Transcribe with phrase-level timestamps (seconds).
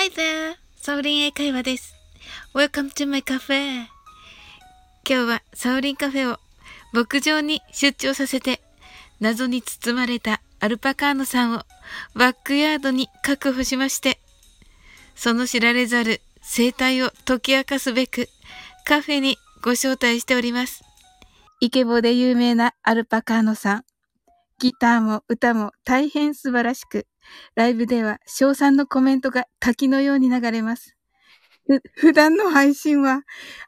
[0.00, 0.54] Hi there!
[0.76, 1.92] サオリン英会話です。
[2.54, 3.78] Welcome to my cafe!
[3.78, 3.88] 今
[5.04, 6.38] 日はサオリンカフェを
[6.92, 8.60] 牧場に出張させて、
[9.18, 11.62] 謎に包まれたアルパカーノさんを
[12.14, 14.20] バックヤードに確保しまして、
[15.16, 18.28] その知られざる生態を解き明かすべく
[18.84, 20.84] カフェにご招待しております。
[21.58, 23.84] イケボで有名なアルパカーノさん。
[24.60, 27.07] ギターも歌も大変素晴らしく、
[27.54, 30.96] ライブでは賞賛のコメントが滝のように流れます。
[31.94, 33.22] 普段の配信は、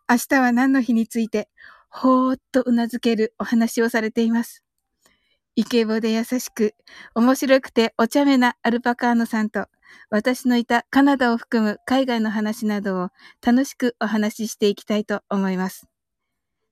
[0.08, 1.50] 明日は何の日について、
[1.90, 4.64] ほーっとうなずけるお話をされています。
[5.56, 6.74] イケボで優しく、
[7.14, 9.66] 面白くてお茶目なアルパカーノさんと、
[10.08, 13.08] 私のいたカナダを含む海外の話などを
[13.44, 15.86] 楽しくお話ししていきたいと思います。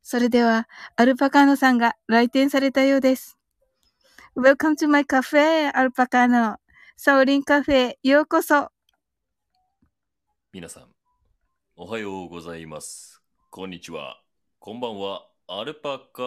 [0.03, 3.37] それでは、アルパカーノさんが来店されたようです。
[4.35, 6.57] Welcome to my cafe, アルパカーノ。
[7.01, 8.71] サオリンカフェ、ようこそ。
[10.53, 10.89] 皆さん、
[11.77, 13.23] おはようございます。
[13.51, 14.21] こんにちは。
[14.59, 15.29] こんばんは。
[15.47, 16.23] アルパカ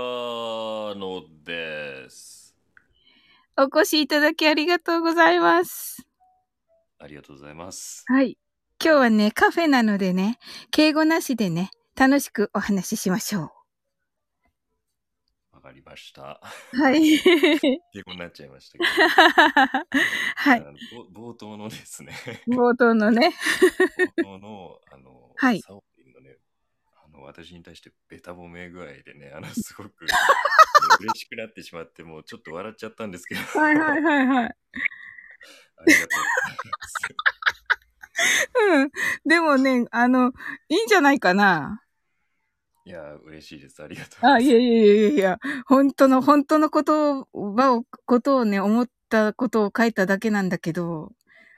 [0.98, 2.56] のです。
[3.58, 6.08] お越しいただきありがとうございます。
[7.00, 8.06] ありがとうございます。
[8.08, 8.38] はい。
[8.82, 10.40] 今日はね、カフェなのでね、
[10.72, 13.52] 敬語なしでね、楽しくお話ししましょわ
[15.62, 16.42] かりました。
[16.74, 16.78] う。
[16.78, 17.02] はい。
[17.02, 18.86] 結構になっちゃいましたけど。
[20.36, 20.66] はい。
[21.14, 22.14] 冒頭のですね、
[22.48, 23.34] 冒頭のね。
[24.18, 26.38] 冒頭の、あの、はいサオリンのね、
[27.04, 30.06] あの、私に対してベタ褒め具合でね、あの、 すごく
[31.00, 33.42] 嬉しくなってしまって、もうちょっと笑っちゃったんですけど。
[33.60, 34.56] はいはいはいはい。
[35.78, 36.22] ありがとうござ
[36.54, 37.32] います。
[38.60, 38.92] うん。
[39.26, 40.32] でもね、あの、
[40.70, 41.84] いいんじゃないかな。
[42.92, 43.82] いや、嬉しいです。
[43.82, 44.26] ありがとう。
[44.26, 51.14] あ、いやいやいやいや本当の、本当の言葉を、ことをね、思ったことを書いただけなんだけど、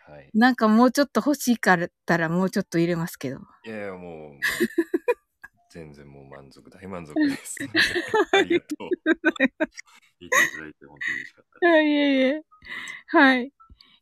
[0.07, 0.29] はい。
[0.35, 3.39] なんかもうちょっと欲しいからったらもうちょっと入れますけど。
[3.65, 4.39] いやいや、もう、もう
[5.71, 7.57] 全然もう満足、大満足です。
[8.31, 8.89] ありがとう。
[9.03, 9.49] 言っ
[10.19, 12.43] ていただいて本当に嬉しかったはい、いえいえ。
[13.07, 13.51] はい。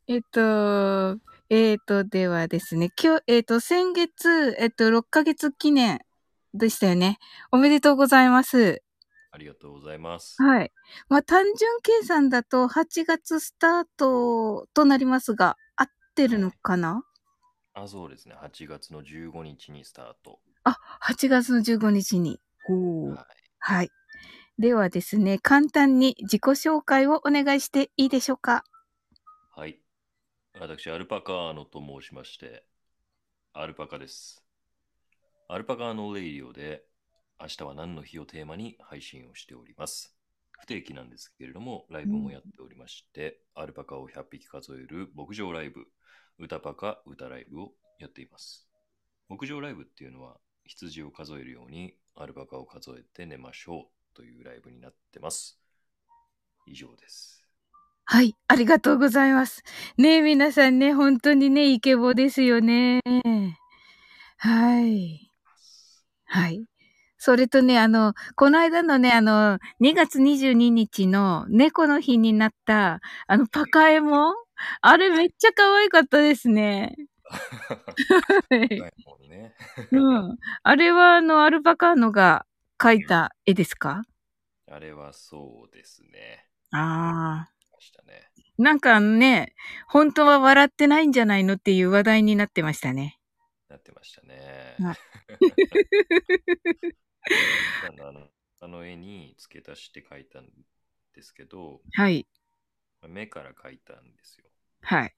[0.07, 1.17] えっと、
[1.49, 6.01] えっと、ではですね、今日、えっと、先月、えっと、6ヶ月記念
[6.53, 7.17] でしたよね。
[7.51, 8.83] おめでとうございます。
[9.31, 10.35] ありがとうございます。
[10.41, 10.71] はい。
[11.07, 17.03] まあ、単純計算だと8月スタートとなりますが、合ってるのかな？
[17.73, 18.35] あ、そうですね。
[18.35, 20.39] 8月の15日にスタート。
[20.65, 22.41] あ、8月の15日に。
[22.65, 23.11] ほう。
[23.11, 23.25] はい。
[23.59, 23.89] はい。
[24.59, 28.65] ではですね、簡単に自己紹介をお願いしていいでしょうか？
[29.55, 29.79] はい。
[30.59, 32.65] 私、アルパカーノと申しまして、
[33.53, 34.43] アルパカです。
[35.53, 36.85] アルパカーノレイディオで、
[37.37, 40.15] 明日は何の日をテーマに配信をしております。
[40.61, 45.87] 不定期なんですけれども、ライブもやっておりまして、アルパカを100匹数える牧場ライブ、
[46.39, 48.69] 歌パカ歌ライブをやっています。
[49.27, 55.59] 牧場ライブっていうのは、羊を数えるようにアルパカを数えて寝ましょうというライブになってます。
[56.65, 57.45] 以上です。
[58.05, 59.63] はい、ありがとうございます。
[59.97, 63.01] ねえ、皆さんね、本当にね、イケボですよね。
[64.37, 65.30] はい。
[66.31, 66.63] はい。
[67.17, 74.35] それとね、あの、この間のね、あの、2月22日の猫の日になった、あの、パカエモン
[74.81, 76.95] あれめっちゃ可愛かったですね。
[79.25, 79.53] うね。
[79.91, 80.37] うん。
[80.63, 82.45] あれは、あの、アルパカーノが
[82.79, 84.03] 描いた絵ですか？
[84.67, 86.47] あれはそうですね。
[86.71, 87.51] ああ。
[88.57, 89.53] なんかね、
[89.87, 93.17] 本当は笑ってないんじゃないのっていう話題になってましたね。
[93.71, 94.75] なってましたね。
[94.79, 94.97] はい
[97.99, 98.27] あの
[98.59, 100.49] あの絵に付け足して描いたん
[101.13, 102.27] ですけど、はい。
[103.07, 104.49] 目から描いたんですよ。
[104.81, 105.15] はい。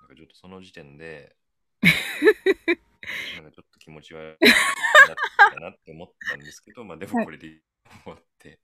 [0.00, 1.36] なんかちょっとその時点で、
[3.36, 8.60] なんかちょっと気持ち悪いなって思ったんですけど、まあでもこれでいいと思って、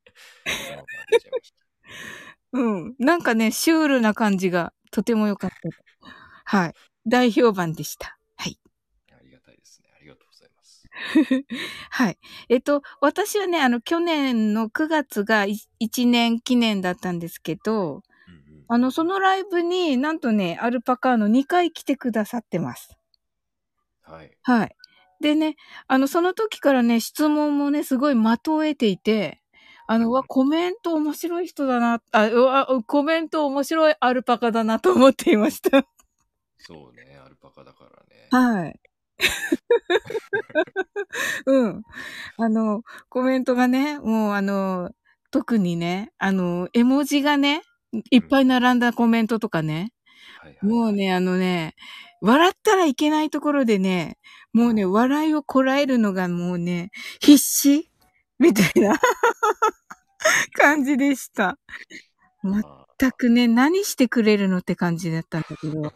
[0.46, 1.58] そのまま出ちゃいました。
[2.52, 2.94] うん。
[2.98, 5.56] なんかね、シュールな感じがとても良かった。
[6.46, 6.74] はい。
[7.06, 8.18] 大評判でした。
[8.36, 8.58] はい。
[9.12, 9.90] ありがたいですね。
[9.94, 10.82] ありがとうございます。
[11.90, 12.18] はい。
[12.48, 22.96] えっと、私はね、あの、去年の9月が1年記念だったんですけど、うんうんあの、そのライブになんとね、アルパカーの2回来てくださってます。
[24.02, 24.36] はい。
[24.42, 24.76] はい。
[25.20, 25.56] でね、
[25.86, 29.42] あの、その時からね、質問もね、すごい的を得ていて、
[29.86, 35.86] あの、うわ、コメント面白い人だな、あ、うわ、コメント面白いアルパカだなと思っていました。
[36.56, 38.28] そうね、アルパカだからね。
[38.30, 38.80] はい。
[41.46, 41.82] うん。
[42.38, 44.90] あの、コメントがね、もうあの、
[45.30, 47.62] 特にね、あの、絵文字がね、
[48.10, 49.92] いっぱい並んだコメントとかね、
[50.40, 51.74] はいはい、もうね、あのね、
[52.20, 54.18] 笑ったらいけないところでね、
[54.52, 56.90] もうね、笑いをこらえるのがもうね、
[57.20, 57.90] 必死
[58.38, 58.98] みたいな
[60.54, 61.58] 感じでした。
[62.42, 65.92] まあ全くね、何してくれるのって感じだったんだけど。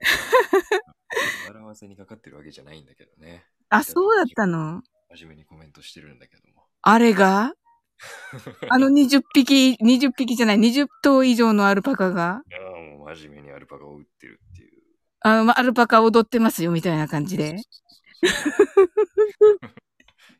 [1.48, 3.46] 笑わせにかかってるわけじゃないんだけどね。
[3.70, 4.82] あ、そうだったの？
[5.16, 6.66] 真面目にコメントしてるんだけども。
[6.82, 7.54] あれが？
[8.70, 14.82] あの20匹、20匹じゃない、20頭以上のアルパカが、いやーもう真面目にアルパカを撃ってるっていう。
[15.20, 17.56] あの、まアルパカ踊ってますよ、みたいな感じで。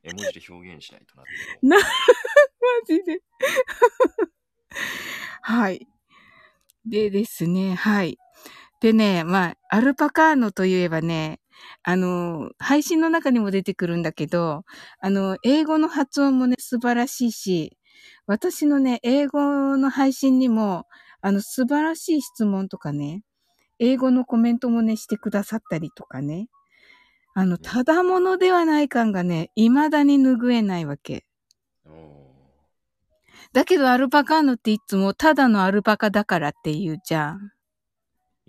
[0.05, 1.27] 絵文字で表現しないとなっ
[1.61, 1.67] て。
[1.67, 1.83] な、マ
[2.87, 3.21] ジで。
[5.43, 5.89] はい。
[6.85, 8.19] でですね、はい。
[8.81, 11.41] でね、まあ、アルパカーノといえばね、
[11.83, 14.65] あの、配信の中にも出てくるんだけど、
[15.01, 17.77] あの、英語の発音もね、素晴らしいし、
[18.27, 20.87] 私のね、英語の配信にも、
[21.21, 23.23] あの、素晴らしい質問とかね、
[23.81, 26.49] 英語のコメントもね、してくださったりとかね。
[27.35, 31.25] あの、ただものではない感がね、未だに拭えないわけ。
[33.53, 37.53] だけどアルパカーノっていつもただのアルパカだからって言うじゃん。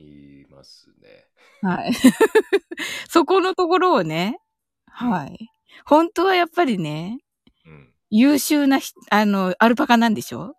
[0.04, 1.28] 言いますね。
[1.62, 1.94] はい。
[3.10, 4.40] そこのところをね、
[4.88, 5.52] はい。
[5.86, 7.20] 本当はやっぱりね、
[7.66, 7.94] うん。
[8.10, 10.56] 優秀なひ、あの、アルパカなんでしょ？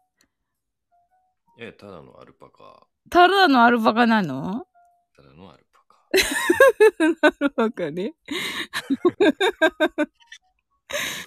[1.59, 2.87] いや、ただのアルパカ。
[3.11, 4.67] ただのアルパカなの？
[5.17, 5.99] ただのアルパカ。
[7.29, 8.15] アルパカね。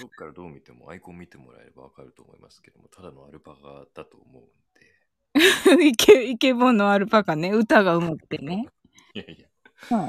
[0.01, 4.43] どっからどう見ても、アイコン見てもらえればわかると思いますけども、ただのアルパカだと思う。
[5.81, 7.51] イケ、イケボンのアルパカね。
[7.51, 8.67] 歌がうまくてね。
[9.13, 9.47] いやい
[9.89, 10.07] や、は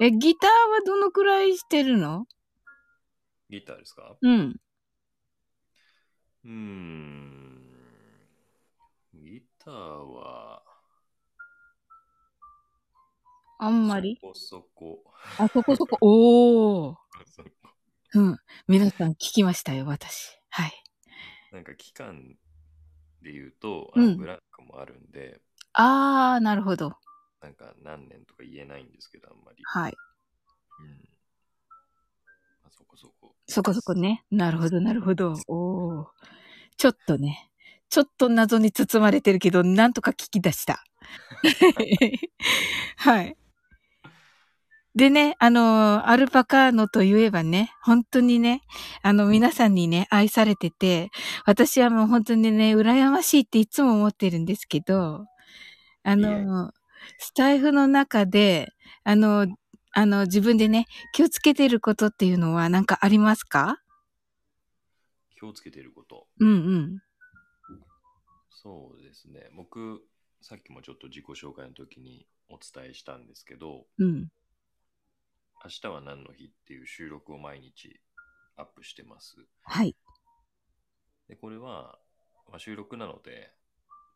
[0.00, 0.04] い。
[0.06, 2.26] え、ギターはどのくらいしてるの？
[3.48, 4.16] ギターですか？
[4.20, 4.60] うん。
[6.44, 7.62] うーん。
[9.14, 10.62] ギターは、
[13.58, 14.18] あんまり？
[14.20, 15.04] そこそこ。
[15.38, 15.98] あ、そこそこ。
[16.02, 16.96] おー。
[17.26, 17.50] そこ
[18.14, 18.38] うん。
[18.66, 20.36] 皆さん聞きましたよ、私。
[20.50, 20.72] はい。
[21.52, 22.36] なんか期間
[23.22, 25.40] で言うと、うんブランクもあるんで、
[25.72, 26.96] あー、なるほど。
[27.40, 29.62] なんか何年とか言えないんですけど、あんまり。
[29.64, 29.96] はい。
[30.80, 30.88] うん。
[32.62, 33.34] まあ、そこそこ。
[33.48, 34.24] そこそこね。
[34.30, 35.34] なるほど、なるほど。
[35.48, 36.06] おー。
[36.76, 37.50] ちょっとね。
[37.88, 40.84] ちょっと謎に包まれてるけど、なんとか聞き出した。
[42.96, 43.36] はい。
[44.94, 48.60] でね、あの、アルパカーノといえばね、本当にね、
[49.02, 51.10] あの、皆さんにね、愛されてて、
[51.46, 55.26] 私はもう本当にね、羨ましいっていつも思ってるんですけど、
[56.02, 56.72] あの、
[57.18, 58.68] スタイフの中で、
[59.04, 59.46] あの、
[59.92, 63.78] あの、自分でね、気をつけてることっていうのは何かありますか？
[65.30, 66.26] 気をつけてること。
[66.38, 66.98] うんうん。
[68.50, 69.48] そうですね。
[69.56, 70.02] 僕、
[70.42, 74.28] さっきもちょっと自己紹介の時にお伝えしたんですけど、うん。
[75.64, 78.00] 明日は何の日っていう収録を毎日
[78.56, 79.36] アップしてます。
[79.62, 79.94] はい。
[81.28, 81.98] で、これは、
[82.48, 83.52] まあ、収録なので、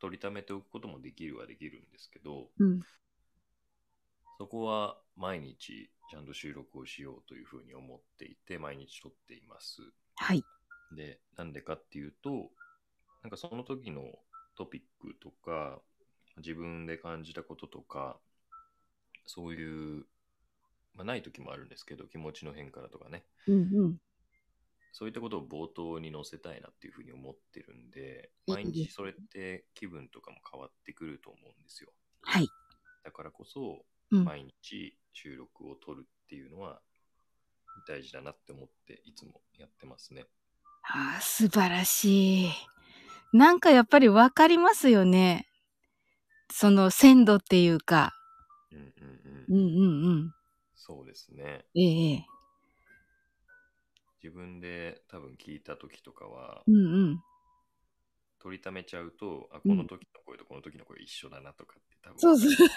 [0.00, 2.80] 取りためておくこともできるはできるんですけど、うん。
[4.38, 9.80] そこは毎日ちゃんと収録をしようというふうに思っていて、毎日撮っています。
[10.16, 10.44] はい。
[10.94, 12.50] で、なんでかっていうと、
[13.22, 14.02] なんかその時の
[14.56, 15.80] トピックとか、
[16.38, 18.18] 自分で感じたこととか、
[19.26, 20.06] そういう、
[20.96, 23.96] まあ、ない時もあるんですけど、気持ちの変化だとかね、うんうん。
[24.92, 31.90] そういったことを冒頭に載せたいなっていうふうに思ってるんで、毎日それって気分とかも変わってくると思うんですよ。
[32.22, 32.48] はい。
[33.04, 34.24] だからこそ、うん。
[34.24, 36.80] 毎日収録を撮るっていうのは
[37.86, 40.24] 大事だなって思っていつもやってますね。
[40.82, 42.50] ああ、素晴らしい。
[43.32, 45.46] なんかやっぱりわかりますよね。
[46.50, 48.14] その鮮度っていうか。
[48.72, 49.56] うんうんううん。
[49.56, 50.32] んうんうん。
[50.86, 51.64] そうですね。
[51.74, 52.24] ええええ。
[54.22, 56.78] 自分で多分聞いた時とかは、うんう
[57.14, 57.20] ん。
[58.38, 62.20] 取りためちゃうと、あ、うんこの時の声とこの時の声一緒だなとかって多分。
[62.20, 62.68] そうそう。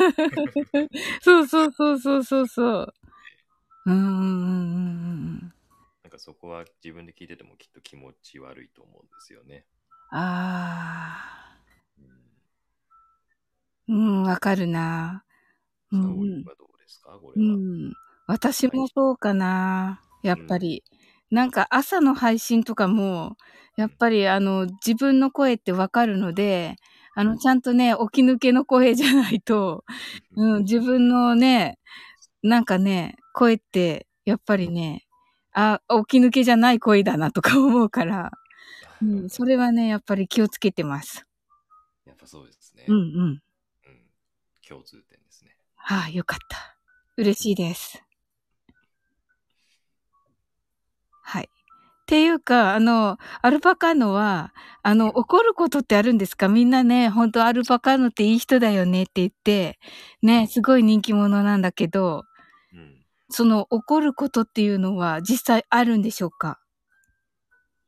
[1.21, 2.93] そうそうそうそうそうそう。
[3.85, 5.53] うんうんうんうんうん。
[6.01, 9.67] なんかそこは自分で聞いててもきっと気持ち悪いと思うんですよね。
[10.09, 11.59] ああ。
[13.87, 13.95] うん。
[13.95, 15.23] うん、わかるな。
[15.91, 16.19] う沙んうん。
[16.21, 17.11] 織はどうですか？
[17.11, 17.55] こうれは。
[17.55, 17.93] ん。
[18.27, 20.01] 私もそうかな。
[20.23, 20.83] やっぱり。
[21.31, 23.37] なんか朝の配信とかも、
[23.75, 26.75] やっぱりあの、自分の声ってわかるので、
[27.13, 29.83] あの、ちゃんとね、起き抜けの声じゃないと、
[30.35, 31.77] うん、自分のね、
[32.41, 35.05] なんかね、声って、やっぱりね、
[35.53, 38.31] あ、起き抜けじゃない声だなとか思うから、
[39.01, 41.27] うん、それはね、やっぱり気をつけてます。
[42.05, 42.85] やっぱそうですね。
[42.87, 43.41] うんうん。
[44.67, 45.55] 共通点ですね。
[45.75, 46.78] はあ、よかった。
[47.19, 48.01] 嬉しいです。
[51.21, 51.43] はい。
[51.43, 51.47] っ
[52.05, 56.47] ていうか、あの、アルパカのは、あの、怒ることってあるんですか？
[56.47, 59.79] みんなね、本当アルパカのっていい人だよねって言って、
[60.21, 62.23] ね、すごい人気者なんだけど、
[62.73, 63.05] うん。
[63.29, 66.61] その怒ることっていうのは実際あるんでしょうか？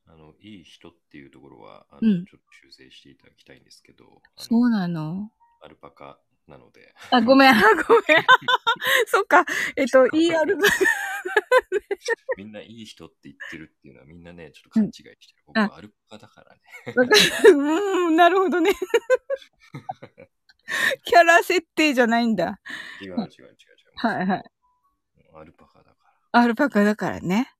[0.06, 4.04] あの、いい人っていうところは、あの、うんちょっと修正していただきたいんですけど、
[4.36, 5.30] そうなの？
[5.62, 6.18] アルパカ
[6.52, 7.76] なので、あ、ごめん、あごめん。
[9.08, 9.46] そっか。
[9.74, 10.44] えっと、ER
[12.36, 15.16] みんないい人って言ってるっていうのはみんなね、ちょっと勘違いしてる。
[15.46, 16.60] 僕あはアルパカだからね。
[17.46, 18.72] うーん、なるほどね。
[21.04, 22.60] キャラ設定じゃないんだ。
[23.00, 23.28] 違う違う違う違う。
[23.94, 24.44] はいはい。
[25.34, 27.50] アルパカだかアルパカだからね。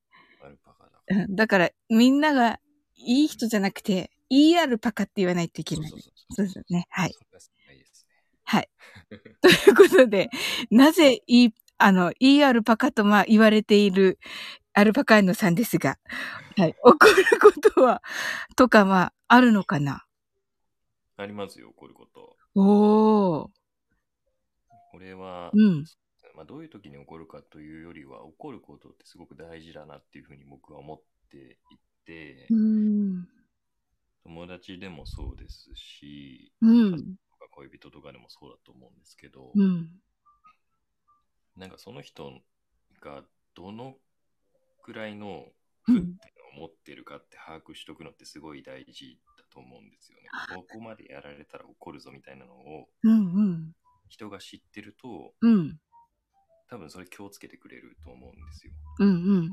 [0.40, 0.49] ら。
[0.49, 1.25] アルパカだから。
[1.25, 2.61] うんだから、みんなが
[2.96, 5.90] いい人じゃなくて、いいアルパカって言わないといけない。
[5.90, 6.87] そうそうですね。
[6.90, 7.14] はい。
[9.40, 10.30] ということで、
[10.71, 14.18] なぜいい、あの、いいアルパカとまあ言われている
[14.73, 15.99] アルパカーノさんですが、
[16.56, 16.75] はい。
[16.82, 18.02] 怒ることは、
[18.56, 20.04] とかまあ、あるのかな？
[21.16, 22.37] ありますよ、怒ること。
[22.54, 23.49] おー。
[24.90, 25.85] これは、うん。
[26.35, 33.26] まあ、どういう時に起こるかというよりは、起こることってすごく大事だなっていうふうに僕は思っていて、うん。
[34.25, 37.16] 友達でもそうですし、うん。
[37.52, 39.90] 恋人とかでもそうだと思うんですけど、うん。
[41.56, 42.32] なんかその人
[43.00, 43.23] が
[43.54, 43.94] どの
[44.82, 45.47] くらいの
[45.85, 46.16] 負っていううん。
[46.59, 50.28] のを持ってるかって把握しとくのってすごい大事だと思うんですよね。
[50.54, 53.35] ここまでやられたら怒るぞみたいなのをうん。
[53.35, 53.73] うん。
[54.09, 55.78] 人が知ってると、うん。
[56.68, 58.73] 多分それ気をつけてくれると思うんですよ。
[59.00, 59.09] うん。
[59.09, 59.11] う
[59.42, 59.50] ん。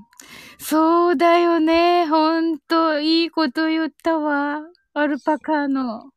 [0.58, 2.06] そうだよね。
[2.08, 4.62] ほんと、いいこと言ったわ。
[4.94, 6.12] アルパカの。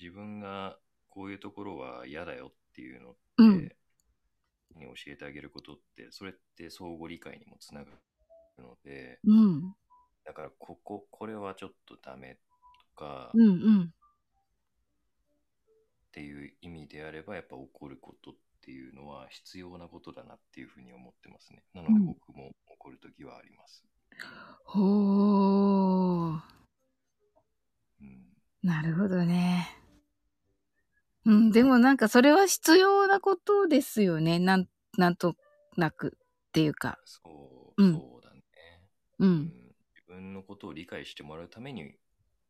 [0.00, 0.76] 自分が
[1.16, 3.68] こういうところは嫌だよっていうのって、うん
[4.76, 9.74] に教えてあげることって、それって相互理解にもつながるので、うん。
[10.26, 13.42] だからここ、これはちょっとダメとか、うん。
[13.42, 13.82] うん。
[13.84, 13.88] っ
[16.12, 21.62] ていう意味であれば、やっぱ怒ることっていうのは必要なことだなっていうふうに思ってますね。
[21.72, 23.82] なのでうん僕も怒るときはあります。
[24.64, 26.40] ほー。
[28.00, 28.26] うん、
[28.62, 29.85] なるほどね。
[31.26, 34.38] うん、でもなんかそれは必要なことですよね。
[34.38, 35.34] なん、なんと
[35.76, 36.98] なくっていうか。
[37.04, 38.42] そう、うんそうだね、
[39.18, 39.26] う。
[39.26, 39.42] うんん。
[39.94, 41.96] 自分のことを理解してもらうために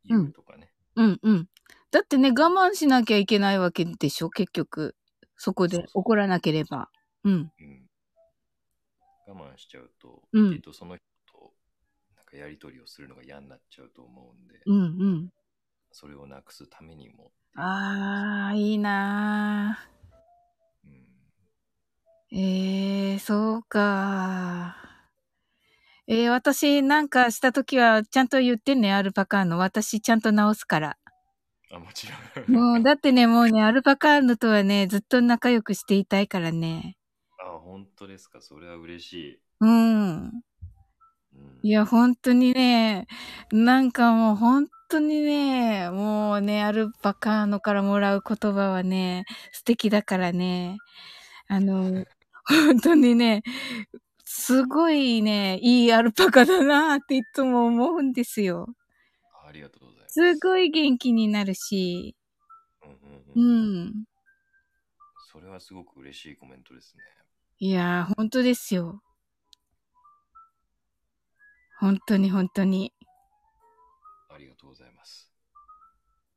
[0.05, 0.71] 言うとかね。
[0.95, 1.47] うん、うん。
[1.91, 4.95] だってね、我慢しなきゃいけないわけでしょ結局。
[5.35, 6.89] そこでそうそう怒らなければ。
[7.23, 7.33] うん。
[7.33, 7.87] うん
[9.27, 11.51] 我慢しちゃうと、うんきっとその人と
[12.15, 15.29] なんかやり取りをするのが嫌になっちゃうと思うんで、うん、うん。
[15.91, 17.31] それをなくすためにも。
[17.55, 19.79] あー、いいな
[20.85, 23.13] うん、ー。
[23.13, 24.75] えー、そうか
[26.09, 29.57] えー、私なんかしたときはちゃんと言ってね、アルパカーノ。
[29.57, 30.97] 私ちゃんと直すから。
[31.69, 32.13] あ、もちろ
[32.47, 32.55] ん。
[32.55, 36.95] もう、だってね、もうね、アルパカーノとはね、ずっと仲良くしていたいからね。
[37.39, 38.39] あ、本当ですか。
[38.39, 39.39] それは嬉しい。
[39.59, 40.27] うん。
[40.27, 40.31] うん、
[41.61, 43.07] いや、本当にね、
[43.51, 50.77] なんかもう本当にね、もうね、アルパカーノからもらう言葉はね、素敵だからね。
[51.47, 52.05] あの、
[52.45, 53.43] 本当にね、
[54.25, 58.67] すごいね、いいアルパカだなっていつも思うんですよ。
[59.47, 60.13] ありがとうございます。
[60.13, 62.15] すごい元気になるし、
[62.83, 64.05] うんうんううんん。
[65.31, 67.03] それはすごく嬉しいコメントですね。
[67.59, 69.01] いやー、本当ですよ。
[71.79, 72.93] 本当に本当に。
[74.37, 75.31] ありがとうございます。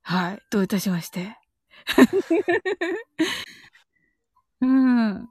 [0.00, 0.38] はい。
[0.50, 1.36] どういたしまして。
[4.62, 5.28] うん。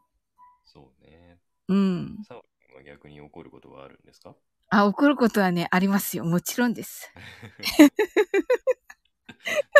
[0.65, 1.39] そうね。
[1.67, 2.19] うん。
[2.27, 4.35] サオ君は逆に怒ることはあるんですか？
[4.69, 6.25] あ、怒ることはね、ありますよ。
[6.25, 7.11] もちろんです。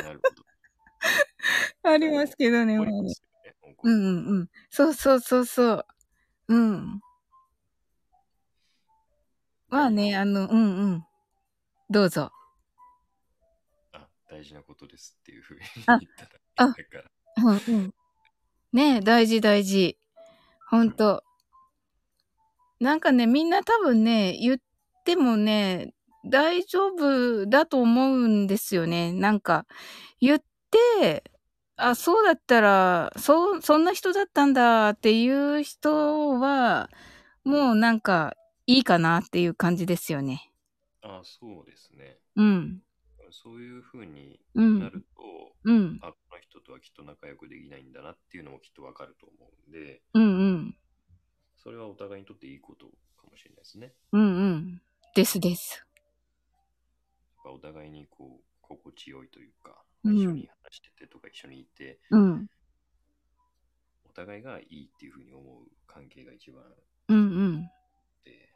[0.01, 0.43] なるほど。
[1.93, 3.13] ありますけどね、もうね
[3.83, 4.49] うんうんうん。
[4.71, 5.85] そうそうそうそう。
[6.47, 7.01] うん。
[9.67, 11.05] まあね、あの、うんうん。
[11.91, 12.31] どうぞ。
[14.29, 16.67] あ、大事なことですっていうふうにあ言ったら。
[16.67, 17.11] だから。
[17.43, 17.93] うんうん。
[18.73, 19.97] ねえ、大事大事。
[20.69, 21.23] ほんと。
[22.79, 24.57] なんかね、みんな多分ね、言っ
[25.03, 25.93] てもね、
[26.25, 29.11] 大丈夫だと思うんですよね。
[29.11, 29.65] なんか、
[30.21, 30.39] 言っ
[30.71, 31.23] て、
[31.75, 36.89] あ、そうだったら、そう、そんな人だったんだっていう人は、
[37.43, 38.35] もうなんか、
[38.67, 40.51] いいかなっていう感じですよね。
[41.01, 42.19] あ、そうですね。
[42.35, 42.81] うん。
[43.31, 44.79] そういうふうにうん。
[44.79, 45.99] なると、うん。
[46.01, 50.75] あ、この人とははきっと仲良くできないんだなっていうのもきっとわかると思うんで、うんうん。
[51.57, 53.93] それはお互いにとっていいことかもしれないですね。
[54.13, 54.81] うんうん。
[55.15, 55.85] ですです。
[57.43, 62.47] お互いにこう、心地よいというか、うん一緒に話しててとか一緒にいて、うん。
[64.05, 66.63] お互いがいいっていうふうに思う関係が一番
[67.09, 67.61] うんうん。
[68.23, 68.49] で、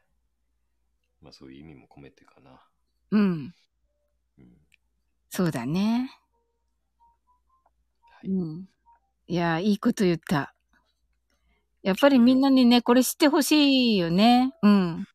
[1.22, 2.62] まあそういう意味も込めてかな。
[3.12, 3.54] うん。
[4.38, 4.58] うん。
[5.30, 6.12] そうだね。
[8.02, 8.30] はい。
[8.30, 8.70] うん。
[9.28, 10.54] いや、いいこと言った。
[11.82, 14.54] やっぱりみんなにね、これ知ってほしいよね。
[14.62, 15.06] うん。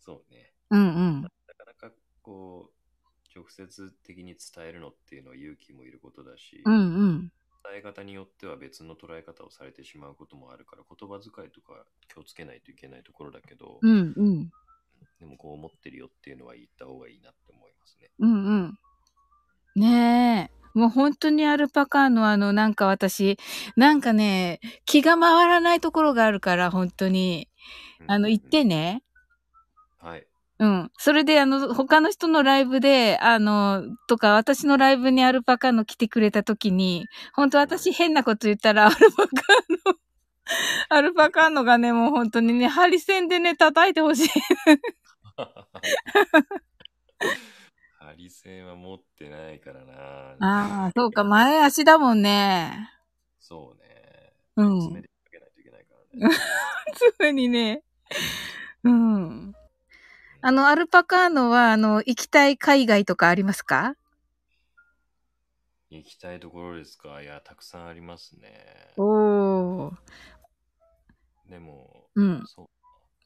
[0.00, 0.52] そうね。
[0.70, 1.22] うんうん。
[1.22, 6.78] なかなかこう、直接的に伝えるのっていうのは勇気もいることだし、うんう
[7.12, 7.32] ん。
[7.64, 14.50] 伝え方によっては別の捉え方をされてしまうこともあるから、言葉遣いとか気をつけないといけないところだけど、うんうん。
[15.20, 18.10] でもこう思ってるよっていうのは言った方がいいなって思いますね。
[18.18, 18.76] うん
[19.76, 19.82] うん。
[19.82, 20.62] ねえ。
[20.74, 23.38] もう本当にアルパカのあの、なんか私、
[23.76, 27.48] なんかね、気が回らないところがあるから、本当に。
[28.06, 28.74] あの、言ってね。
[28.74, 29.02] ね。
[29.98, 30.26] はい。
[30.58, 30.90] うん。
[30.96, 39.32] それで、あの、他の人のライブで、あの、とか、私のライブにアルパカの来てくれた時に、本当私変なこと言ったら、アルパカ
[39.88, 39.94] の、
[40.88, 44.28] アルパカのがね、もう本当にね、ハリセンでね、叩いてほしい。
[48.12, 50.36] ハリセンは持ってないからな。
[50.38, 52.90] ああ、そうか、前足だもんね。
[53.40, 54.34] そうね。
[54.56, 56.34] うん爪でかけないといけないからね。
[56.94, 57.82] すぐにね。
[58.84, 59.54] うん。
[60.42, 63.94] あの、アルパカーノは、あの、行きたい海外とかありますか？
[65.88, 67.22] 行きたいところですか？
[67.22, 68.92] いや、たくさんありますね。
[68.98, 69.92] おー。
[71.48, 72.44] でも、うん。
[72.46, 72.66] そう。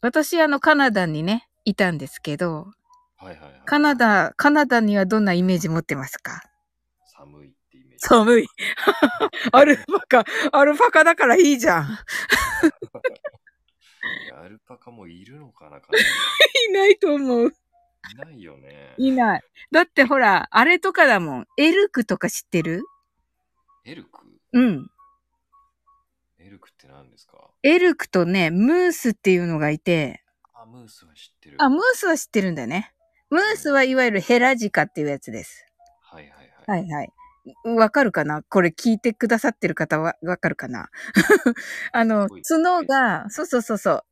[0.01, 2.71] 私、あの、カナダにね、いたんですけど、
[3.17, 3.63] はいはいはい。
[3.65, 6.43] カナダ、カナダにはどんなイメージ持ってますか？
[7.07, 8.07] 寒いってイメージ。
[8.07, 8.47] 寒い。
[9.53, 9.77] アル
[10.09, 11.85] パカ、アルパカだからいいじゃん。
[14.39, 15.79] アルパカもいるのかな
[16.69, 17.51] いないと思う。
[18.17, 18.95] ダいないよね。
[18.99, 19.43] いない。
[19.73, 21.47] だってほら、あれとかだもん。
[21.57, 22.85] エルクとか知ってる？
[23.85, 24.21] エルク？
[24.53, 24.91] うん。
[26.39, 27.51] エルクって何ですか？
[27.65, 30.23] エルクとね、ムースっていうのがいて、
[30.55, 31.57] あ、ムースは知ってる。
[31.61, 32.93] あ、ムースは知ってるんだね。
[33.31, 35.67] ムースはいわゆるヘラジカっていうやつです。
[36.03, 36.87] はいはいははい。
[36.87, 37.13] いはい。
[37.77, 38.43] わかるかな？
[38.43, 40.89] これ聞いてくださってる方はわかるかな？
[41.93, 44.05] あの角が、そうそうそうそう。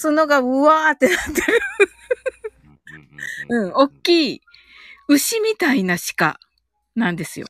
[0.00, 1.60] 角がうわーってなってる。
[3.50, 3.90] うんうん、大い。
[4.02, 4.40] きい
[5.08, 6.38] 牛みたいな鹿
[6.94, 7.46] なんですよ。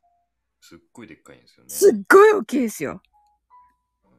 [0.61, 1.71] すっごいでっかいんですよね。
[1.71, 3.03] すっごい大きいですよ。
[4.05, 4.11] うん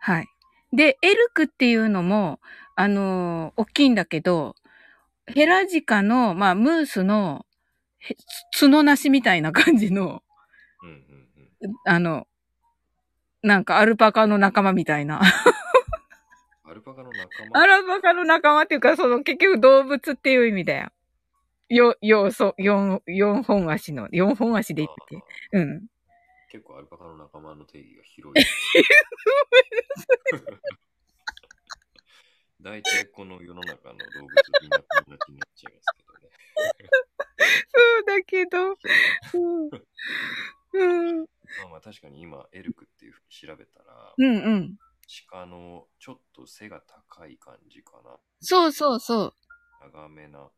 [0.00, 0.26] はい。
[0.72, 2.40] で、エルクっていうのも、
[2.74, 4.56] あのー大きいんだけど、
[5.26, 7.46] ヘラジカの、まあ、ムースの、
[7.98, 8.16] へ
[8.58, 10.22] 角なしみたいな感じの、
[10.82, 11.28] うんうん
[11.62, 11.74] うん。
[11.86, 12.26] あの、
[13.42, 15.20] なんかアルパカの仲間みたいな。
[16.64, 17.60] アルパカの仲間？
[17.60, 20.90] アルパカの仲間っていうか、その結局動物っていう意味だよ。
[21.68, 25.86] よ、要素、四、四本足の、四本足でいいっけあーうん。
[26.50, 28.44] 結構アルパカの仲間の定義が広い。
[32.64, 34.30] 大体この世の中の動物
[34.62, 36.30] みんな友達になっちゃいますけどね。
[37.68, 38.74] そうだけど、
[39.34, 39.70] うん。
[40.72, 41.26] うん、ま
[41.66, 44.76] あまあ確かに今エルクっていうふうに調べたら、うん、うん。
[45.30, 48.16] 鹿のちょっと背が高い感じかな。
[48.40, 49.34] そうそうそう。
[49.80, 50.50] 長めな。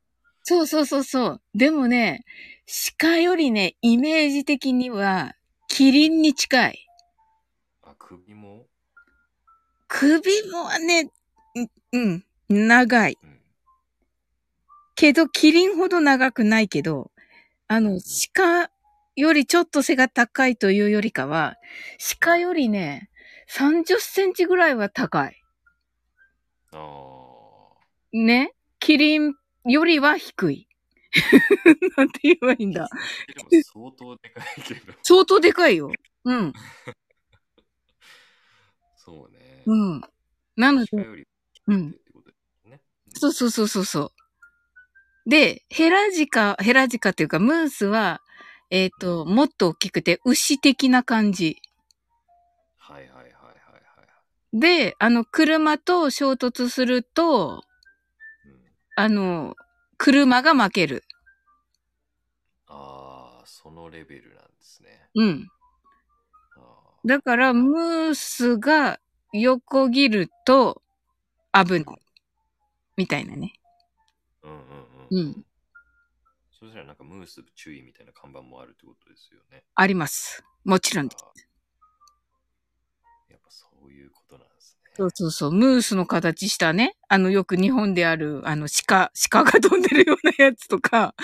[0.45, 1.43] そうそうそうそう。
[1.57, 2.25] でもね、
[2.99, 5.35] 鹿よりね、イメージ的には、
[5.67, 6.87] キリンに近い。
[7.83, 8.69] あ、首も？
[9.89, 11.11] 首もね、
[11.57, 13.19] ううん、長い。
[13.23, 13.41] うん。
[14.95, 17.11] けど、キリンほど長くないけど、
[17.69, 18.01] あの、
[18.35, 18.71] 鹿
[19.17, 21.57] よりちょっと背が高いというよりかは、
[22.21, 23.11] 鹿よりね、
[23.49, 25.43] 30センチぐらいは高い。
[28.13, 28.53] ね？
[28.79, 30.69] キリンよりは低い。
[31.97, 32.89] なんて言えばいいんだ？
[33.63, 34.93] 相当でかいけど。
[35.03, 35.93] 相当でかいよ。
[36.25, 36.53] うん。
[38.97, 39.63] そうね。
[39.67, 40.01] うん。
[40.57, 40.91] なので、
[41.67, 42.81] うんってことですね。
[43.15, 45.31] そうそうそうそうそう。
[45.31, 48.21] で、ヘラジカ、ヘラジカっていうか、ムースは、
[48.71, 51.57] えっ、と、もっと大きくて、牛的な感じ。
[52.77, 53.51] はいはいはいはいは
[54.53, 54.61] い。
[54.61, 57.65] で、あの、車と衝突すると、
[58.45, 58.61] うん、
[58.95, 59.57] あの、
[59.99, 61.05] 車が負ける。
[62.69, 65.11] ああ、そのレベルなんですね。
[65.17, 65.49] うん。
[67.05, 69.01] だから、ムースが
[69.33, 70.83] 横切ると
[71.65, 72.03] 危ない。
[72.97, 73.53] みたいなね。
[74.43, 74.63] うんうんう
[75.11, 75.29] うん。
[75.31, 75.45] ん。
[76.59, 79.65] そしたらなんかムース注意みたいな看板もあるってことですよね。
[79.75, 80.43] あります。
[80.65, 81.25] もちろんです。
[83.29, 84.91] やっぱそういうことなんですね。
[84.97, 85.53] そうそうそう。
[85.53, 86.97] ムースの形したね。
[87.09, 91.15] あの、よく日本である、あの、鹿、鹿が飛んでるようなやつとか。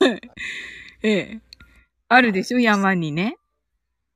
[1.02, 1.40] ええ。
[2.08, 2.60] あるでしょ？
[2.60, 3.36] 山にね。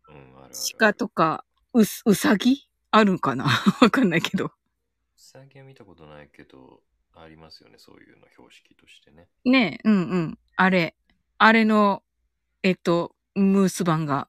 [0.08, 3.46] うん、あるある鹿とか、うす、うさぎあるんかな？
[3.82, 4.52] わかんないけど。
[5.36, 6.80] 最近は見たことないけど、
[7.16, 9.26] ありますよね、そういうの標識としてね。
[9.44, 10.38] ねえ、うんうん。
[10.54, 10.94] あれ。
[11.38, 12.04] あれの、
[12.62, 14.28] えっと、ムース版が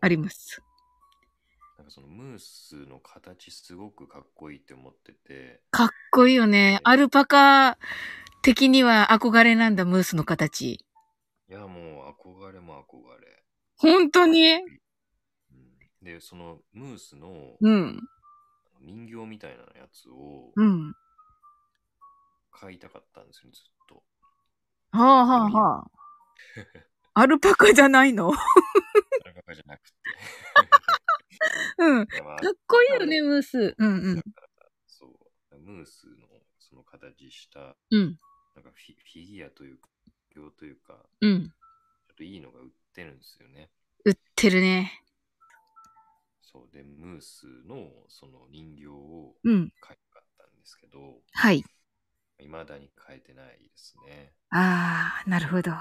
[0.00, 0.62] あります。
[1.76, 6.80] なんかそのムースの形すごくかっこいいって思ってて、かっこいいよね。
[6.82, 7.76] アルパカ
[8.40, 10.72] 的には憧れなんだ、ムースの形。
[10.72, 10.80] い
[11.48, 13.42] やもう憧れも憧れ。
[13.76, 14.54] 本当に？
[14.54, 14.60] うん
[16.00, 18.00] で、そのムースのうん。
[18.86, 20.94] 人形みたいなやつをうん。
[22.52, 24.02] 買いたかったんですよ、ずっと。
[24.92, 25.90] はあはあはあ。
[27.20, 28.28] アルパカじゃないの？
[28.28, 29.96] アルパカじゃなくて。
[31.78, 32.06] うん。
[32.06, 32.18] かっ
[32.66, 33.74] こいいよね、ムース。
[33.76, 34.22] うんうん。
[34.86, 35.06] そ
[35.50, 35.58] う。
[35.58, 38.18] ムースのその形した、うん。
[38.54, 39.88] なんかフィフィギュアというか、
[40.32, 41.48] 人形というか、うん。
[41.48, 43.70] ちょっといいのが売ってるんですよね。
[44.04, 45.02] 売ってるね。
[46.50, 49.72] そうで、ムースのその人形をうん。
[49.80, 51.64] 買いたかったんですけど、はい。
[52.38, 54.32] 未だに買えてないですね。
[54.50, 55.72] あー、なるほど。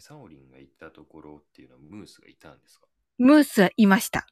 [0.00, 2.86] サオリンが行ったところっていうのはムースがいたんですか？
[3.18, 4.26] ムースはいました。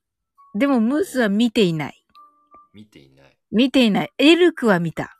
[0.54, 2.04] でもムースは見ていない。
[2.72, 3.38] 見ていない。
[3.50, 4.12] 見ていない。
[4.18, 5.16] エルクは見た。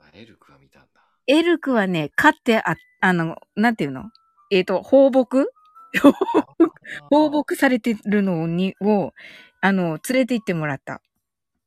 [0.00, 1.00] あ、エルクは見たんだ。
[1.26, 4.10] エルクはね、飼ってあ、あの、なんていうの？
[4.50, 5.46] えっ、と、放牧
[7.10, 9.12] 放牧されてるのに、を、
[9.60, 11.00] あの、連れて行ってもらった。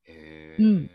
[0.06, 0.63] へえ。
[0.63, 0.92] うん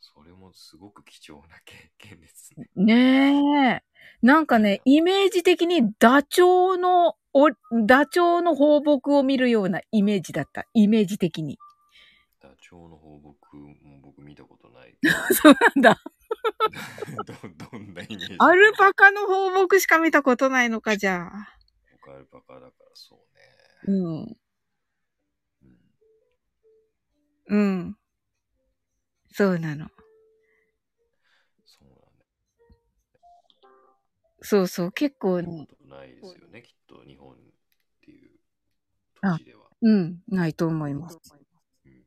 [0.00, 2.68] それもすごく貴重な経験ですね。
[2.76, 3.82] ねえ。
[4.22, 7.50] なんかね、イメージ的にダチョウの、お、
[7.86, 10.66] ダチョウの放牧を見るようなイメージだった。
[10.74, 11.58] イメージ的に。
[12.40, 14.96] ダチョウの放牧も僕見たことない。
[15.34, 16.02] そうなんだ。
[17.24, 17.34] ど
[17.72, 18.36] どんなイメージ？
[18.38, 21.56] アルパカの放牧しか見たことないのか、じゃあ。
[21.92, 23.42] 僕アルパカだからそうね。
[23.86, 24.36] うん。
[27.48, 27.98] うんうん。
[29.32, 29.88] そうなの。
[31.64, 31.88] そう
[33.62, 33.68] だ。
[34.42, 34.92] そうそう。
[34.92, 37.36] 結構見ねないですよね、きっと日本っ
[38.02, 38.38] ていう
[39.22, 39.68] あ土地では。
[39.82, 40.22] うん。
[40.28, 41.18] ないと思います。
[41.34, 42.02] うんうんうんうん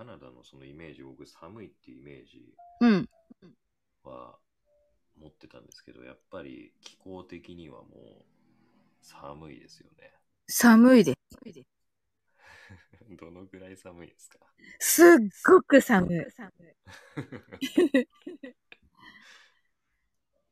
[0.00, 3.08] カナダのそのイメージ、僕寒いっていうイメージうん。
[4.02, 4.38] は
[5.20, 8.24] 持ってたんですけど、やっぱり気候的にはもう
[9.02, 10.10] 寒いですよね。
[10.48, 11.18] 寒いです。
[13.10, 14.38] どのぐらい寒いですか？
[14.78, 15.06] すっ
[15.44, 16.24] ごく寒い。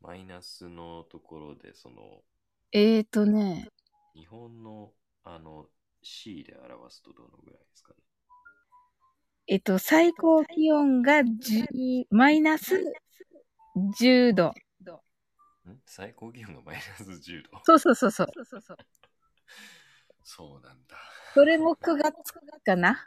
[0.02, 2.22] マイナスのところで、その
[2.72, 3.66] えーとね、
[4.14, 4.92] 日本の
[5.24, 5.70] あの
[6.02, 8.07] C で表すとどのぐらいですかね？
[9.50, 12.84] えっと、最高気温が10マイナス
[13.98, 14.48] 10度。
[14.48, 14.52] ん？
[15.87, 17.58] 最高気温がマイナス10度。
[17.64, 18.26] そうそうそうそう。
[20.22, 20.96] そうなんだ。
[21.32, 22.32] それも9月
[22.64, 23.06] かな？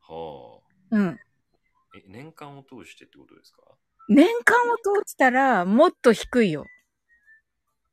[0.00, 0.60] は
[0.92, 1.08] うん。
[1.08, 1.18] あ。
[1.96, 3.62] え、年間を通してってことですか？
[4.08, 6.66] 年間を通したらもっと低いよ。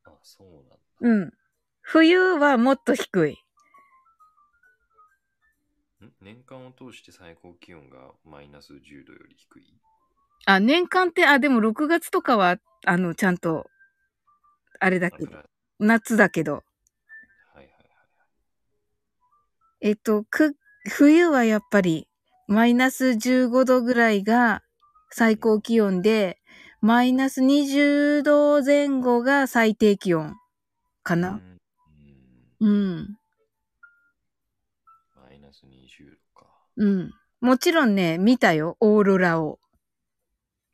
[0.06, 1.24] あ、そうなんだ。
[1.24, 1.34] うん。
[1.82, 3.38] 冬はもっと低い。
[6.22, 9.64] ん年間を通して最高気温がマイナス10度より低い？
[10.46, 13.70] あ、年間って、あ、でも6月とかは、あの、ちゃんと、
[14.80, 15.32] あれだけど、
[15.80, 16.54] 夏だけど。
[16.54, 18.26] はいはいはいは
[19.82, 19.90] い。
[19.90, 20.56] えっと、く、
[20.90, 22.08] 冬はやっぱり、
[22.48, 24.64] マイナス15度ぐらいが
[25.12, 26.40] 最高気温で、
[26.82, 30.36] マイナス20度前後が最低気温
[31.04, 31.30] かな。
[31.30, 31.60] うん
[32.60, 32.70] うんう
[33.02, 33.18] ん。
[35.16, 36.61] マイナス20度か。
[36.78, 37.12] うん。
[37.42, 39.60] もちろんね、見たよ、オーロラを。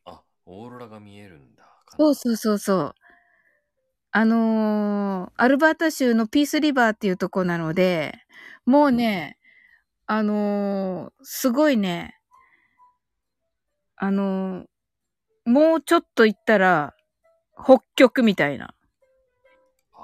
[0.06, 1.64] あ、オーロラが見えるんだ。
[1.98, 2.96] そうそうそうそう。
[4.12, 8.20] あのーアルバータ州のピースリバーっていうとこなので、
[8.66, 9.38] もうね、
[10.08, 12.16] あのーすごいね、
[13.96, 14.68] あのー
[15.50, 16.94] もうちょっと行ったら、
[17.56, 18.76] 北極みたいな。
[19.94, 20.02] ああ、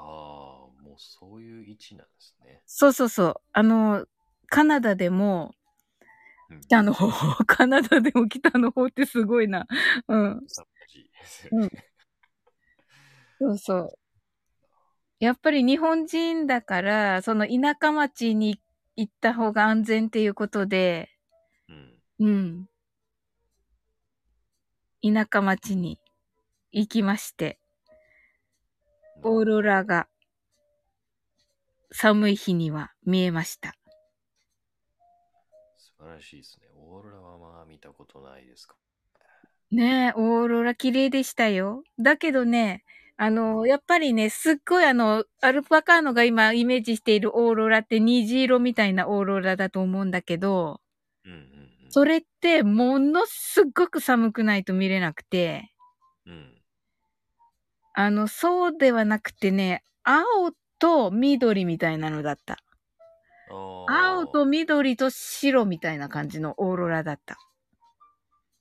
[0.82, 2.62] もうそういう位置なんですね。
[2.66, 3.34] そうそうそう。
[3.52, 4.06] あのー
[4.48, 5.54] カナダでも、うん、
[6.62, 7.08] 北の方、
[7.46, 9.66] カナダでも北の方ってすごいな。
[10.08, 10.46] うん。
[11.52, 11.70] うん
[13.38, 13.98] そうそう。
[15.18, 18.60] やっぱり日本人だから、その田舎町に
[18.96, 21.10] 行った方が安全っていうことで、
[21.68, 22.02] うん。
[22.20, 22.68] うん。
[25.02, 25.98] 田舎町に
[26.72, 27.58] 行きまして。
[29.22, 30.08] オーロラが
[31.90, 33.74] 寒い日には見えました。
[36.04, 36.68] らしいですね。
[36.76, 38.76] オーロラはまあ見たことないですか？
[39.70, 41.82] ねえ、オーロラ綺麗でしたよ。
[41.98, 42.84] だけどね、
[43.16, 50.80] あの、やっぱりね、すっごいあの、アルパカーノが今イメージしているオーロラって虹色みたいなオーロラだと思うんだけど、
[51.24, 51.90] うんうんうん。
[51.90, 55.72] それってものすっごく寒くないと見れなくて、
[56.26, 56.54] うん。
[57.94, 62.58] あの、そうではなくてね、青と緑みたいなのだった。
[63.48, 67.38] 青と緑と白みたいな感じのオーロラだった。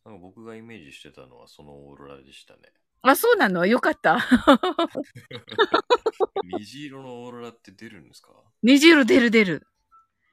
[0.05, 2.59] なんか僕がイメージしてたのはそのオーロラでしたね。
[3.03, 3.65] あ、そうなの？
[3.65, 4.19] よかった。
[6.43, 8.29] 虹色のオーロラって出るんですか？
[8.63, 9.67] 虹色出る出る。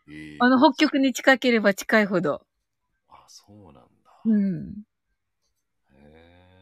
[0.08, 2.44] えーあの、北極に近ければ近いほど。
[3.08, 3.80] あ、そうなんだ。
[4.24, 4.74] うん。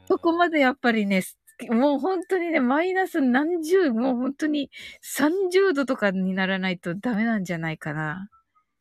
[0.07, 1.38] そこまでやっぱりね、す
[1.71, 4.71] もう本当にね、マイナス何十、もう本当に
[5.03, 8.29] 30度とかにならないとダメなんじゃないかな。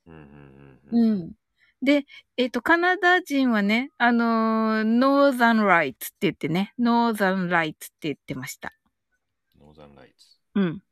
[0.06, 0.20] うんうん
[0.92, 1.22] うんうん。
[1.22, 1.32] うん。
[1.82, 2.06] で、
[2.38, 8.74] えっ、と、カナダ人はね、あのー、ノーザンライツって言ってね、ノーザンライツって言ってました。
[9.60, 10.26] ノーザンライツ。
[10.56, 10.84] うん。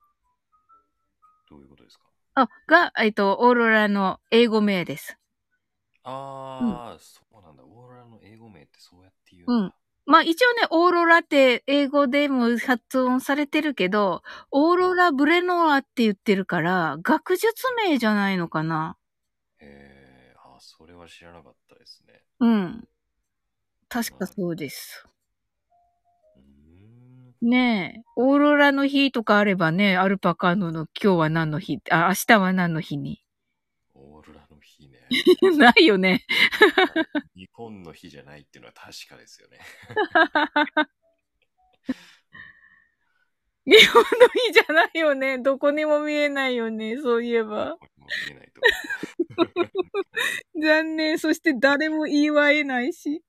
[1.50, 2.06] どういうことですか？
[2.36, 5.18] あ、が、えっ、と、オーロラの英語名です。
[6.04, 7.64] ああ、そうなんだ。
[7.64, 9.74] オーロラの英語名ってそうやって言ううん。
[10.06, 18.98] まあ一応ね、オーロラって英語でも発音されてるけど、オーロラブレノアって言ってるから、学術名じゃないのかな
[19.60, 22.22] へえ、あ、それは知らなかったですね。
[22.40, 22.88] うん。
[23.90, 25.08] 確かそうです。
[27.42, 33.25] ねえ、オーロラの日とかあればね、アルパカーノの今日は何の日、あ、明日は何の日に。
[35.58, 36.26] ないよね。
[37.36, 39.60] 日本の日じゃないっていうのは確かですよね。
[43.66, 44.10] 日本の
[44.48, 45.40] 日じゃないよね。
[45.40, 46.98] どこにも見えないよね。
[46.98, 47.70] そういえば。
[47.70, 47.80] もう
[48.30, 48.62] 見えないと
[50.62, 51.18] 残念。
[51.18, 53.24] そして誰も祝えないし。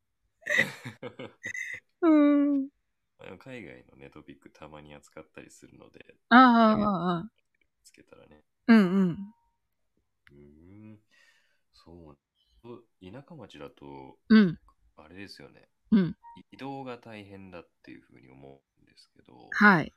[2.02, 2.68] うん。
[3.38, 7.30] 海外のね、トピックたまに扱ったりするので、ああ、ああ、
[7.82, 8.44] つけたらね。
[8.68, 9.34] うんうん。
[11.86, 12.84] そう。
[13.00, 14.58] 田舎町だと、うん。
[14.96, 15.68] あれですよね。
[15.92, 16.16] うん。
[16.50, 19.92] 移動が大変だっていうふうに思うんですけど、はい。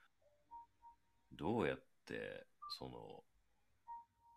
[1.33, 2.45] どうやって、
[2.77, 3.23] その、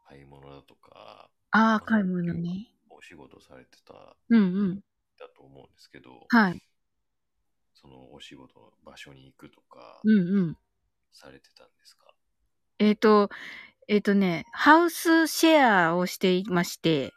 [0.08, 2.68] 買い物だとか、ああ、買い物ね。
[2.88, 4.76] お仕事されてたうんうん。
[5.18, 6.62] だと思うんですけど、はい。
[7.74, 10.56] そのお仕事の場所に行くとか、うんうん。
[11.12, 12.14] されてたんですか、
[12.78, 13.28] えっ、と、
[13.88, 17.12] えっ、とね、ハウスシェアをしていまして、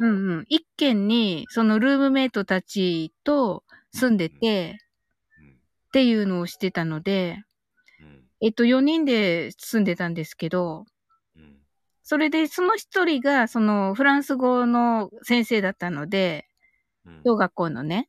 [0.00, 0.44] うんうん。
[0.48, 4.78] 一軒に、そのルームメイトたちと住んでて、うん
[5.88, 7.42] っていうのをしてたので、
[8.02, 10.84] うんえっと、4人で住んでたんですけど、
[11.34, 11.56] うん
[12.02, 16.46] それで、その一人が、その、フランス語の先生だったので、
[17.04, 18.08] うん小学校のね。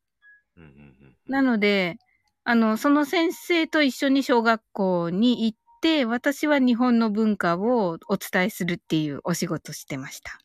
[1.28, 1.98] なので、
[2.44, 10.40] あの、その先生と一緒に小学校に行って、私は日本の文化をお伝えするっていうお仕事してました。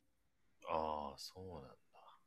[0.77, 1.69] ああ、そうなんだ。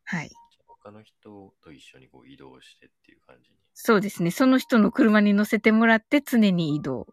[0.05, 0.31] はい。
[0.65, 3.57] 他の人と一緒にこう移動してっていう感じに。
[3.73, 4.31] そうですね。
[4.31, 7.07] その人の車に乗せてもらって常に移動。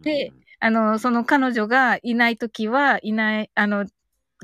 [0.00, 3.86] でうんあの、その彼女がいないときはいない、あの、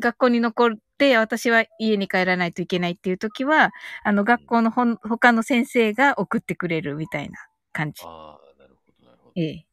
[0.01, 3.73] 学校に残って私は家に帰らないといけないっていうときは、
[4.05, 7.39] あの、学校のほん他の先生が送ってくれるみたいな
[7.73, 8.03] 感じ。
[8.05, 9.33] ああ、なるほど、なるほど。
[9.35, 9.67] ええ。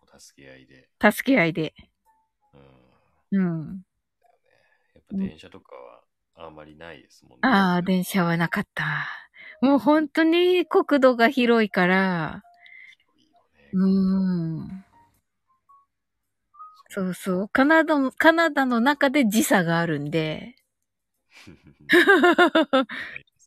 [0.00, 0.88] お助け合いで。
[1.00, 1.74] 助け合いで。
[3.32, 3.42] うん。
[3.42, 3.82] うん。
[4.94, 6.02] やっぱ電車とかは
[6.36, 7.48] あんまりないですもんね。
[7.48, 9.08] ああ、電車はなかった。
[9.60, 12.42] もう本当に国土が広いから、
[13.56, 13.70] ね。
[13.72, 14.84] うーん。
[16.88, 17.48] そうそう。
[17.48, 20.56] カナダも、カナダの中で時差があるんで。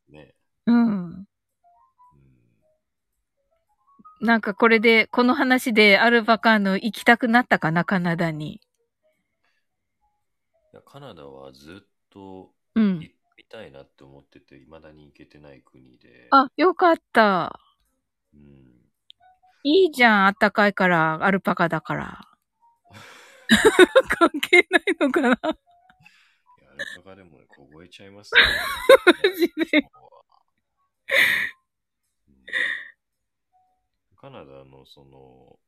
[0.10, 0.34] ね。
[0.66, 0.88] うん。
[0.88, 1.26] うん
[4.22, 8.60] なんかこれで、この話でアルバカーノ行きたくなったかな、カナダに。
[10.74, 13.00] いやカナダはずっとうん。
[13.00, 16.28] 行きたいなって思ってて、未だに行けてない国で。
[16.32, 17.60] あ、よかった。
[18.34, 18.90] うん。
[19.64, 22.26] いいじゃん、あったかいから、アルパカだから。
[24.20, 25.30] 関係ないのかな？
[25.30, 25.40] いや
[26.72, 28.52] アルパカでもね、凍えちゃいますよ、ね。
[29.08, 29.90] マジで
[32.28, 32.46] うん
[34.16, 35.60] カナダのその、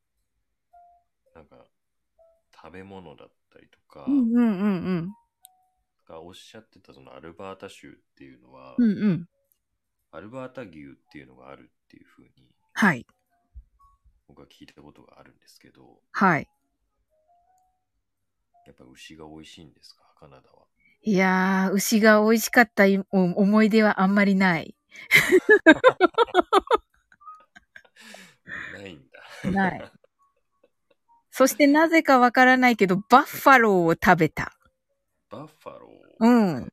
[1.34, 1.66] なんか、
[2.54, 5.16] 食べ物だったりとか、うんうんうんうん。
[6.12, 9.26] がおっしゃってたそのアルバータ州っていうのは、うんうん。
[10.12, 10.74] アルバータ牛っ
[11.12, 12.30] ていうのがあるっていうふうに
[12.74, 13.06] はい。
[14.28, 16.48] 僕は聞いたことがあるんですけど、はい。
[18.68, 20.04] やっぱ牛が美味しいんですか？
[20.20, 20.66] カナダは。
[21.04, 24.76] いやー、牛が美味しかった思い出はあんまりない。
[28.74, 29.02] ないん
[29.44, 29.52] だ。
[29.52, 29.92] ない。
[31.32, 34.54] そしてなぜかわからないけど、バッファローを食べた。
[35.30, 35.81] バッファロー？
[36.22, 36.72] うん。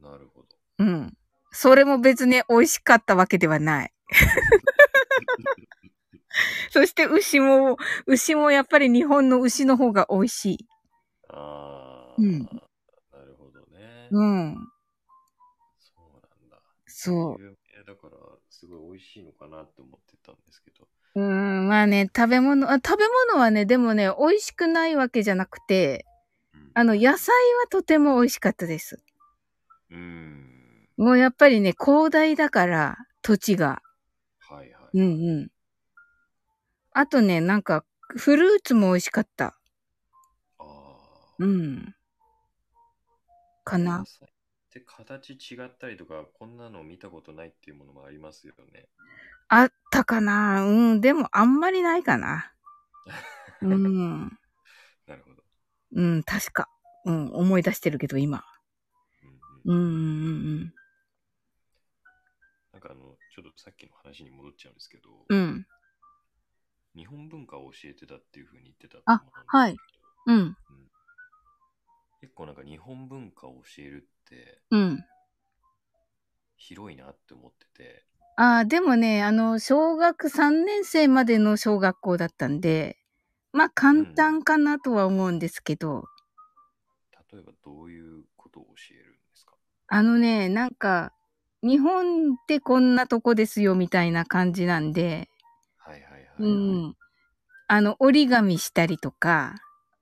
[0.00, 0.46] なるほど。
[0.78, 1.12] うん。
[1.50, 3.92] それも別に美味しかったわけではない。
[6.70, 10.68] そして牛も、牛もやっぱり日本の牛の方が美味しい。
[11.28, 12.48] ああ、うんな
[13.24, 14.08] るほどね。
[14.10, 14.56] うん。
[15.78, 16.60] そうなんだ。
[16.86, 18.16] そ有名だから、
[18.50, 20.86] すごい美味しいのかなって思ってたんですけど。
[21.16, 21.20] う。
[21.20, 26.13] うん、まあね、食べ物、あ食べ物はね、でもね、美味しくないわけじゃなくて、うん
[26.76, 29.00] あの、野菜はとても美味しかったです。
[29.90, 30.88] うーん。
[30.96, 33.80] もうやっぱりね、広大だから、土地が。
[34.40, 34.98] はいはい。
[34.98, 35.48] うんうん。
[36.92, 39.46] あとね、なんか、フルーツも美味しかった。
[39.46, 40.64] ああ。
[41.38, 41.94] うん。
[43.64, 44.04] かな野。
[44.04, 44.30] 菜っ
[44.72, 48.88] て形違ったりとか、こんなの見たことないっていうものもありますよね。
[49.48, 52.52] あったかなうん、でもあんまりないかな。
[53.62, 54.38] うん。
[55.94, 56.68] うん、確か。
[57.04, 58.44] うん、思い出してるけど、今。
[59.64, 60.74] うんうんうん、うん、うん
[62.72, 65.38] なんかあの、ちょっとさっきの話に戻っちゃうんですけど、うん。
[65.38, 65.66] うん。
[66.96, 69.30] 日本文化を教えてたっていうふうに言ってたとあ思
[70.26, 70.36] うん。
[70.36, 70.56] うん、
[72.20, 75.04] 結構なんか日本文化を教えるってうん。
[76.56, 78.04] 広いなって思ってて、
[78.36, 82.96] ああ、でもね、あの、小学3年生までの小学校だったんで、
[83.54, 86.04] まあ簡単かなとは思うんですけど、
[87.32, 89.54] 例えばどういうことを教えるんですか？
[89.88, 91.12] あのね、なんか、
[91.62, 95.28] 日本ってこんなとこですよみたいな感じなんで、
[95.78, 96.26] はいはいはい、はい。
[96.40, 96.96] うん。
[97.68, 99.54] あの、折り紙したりとか、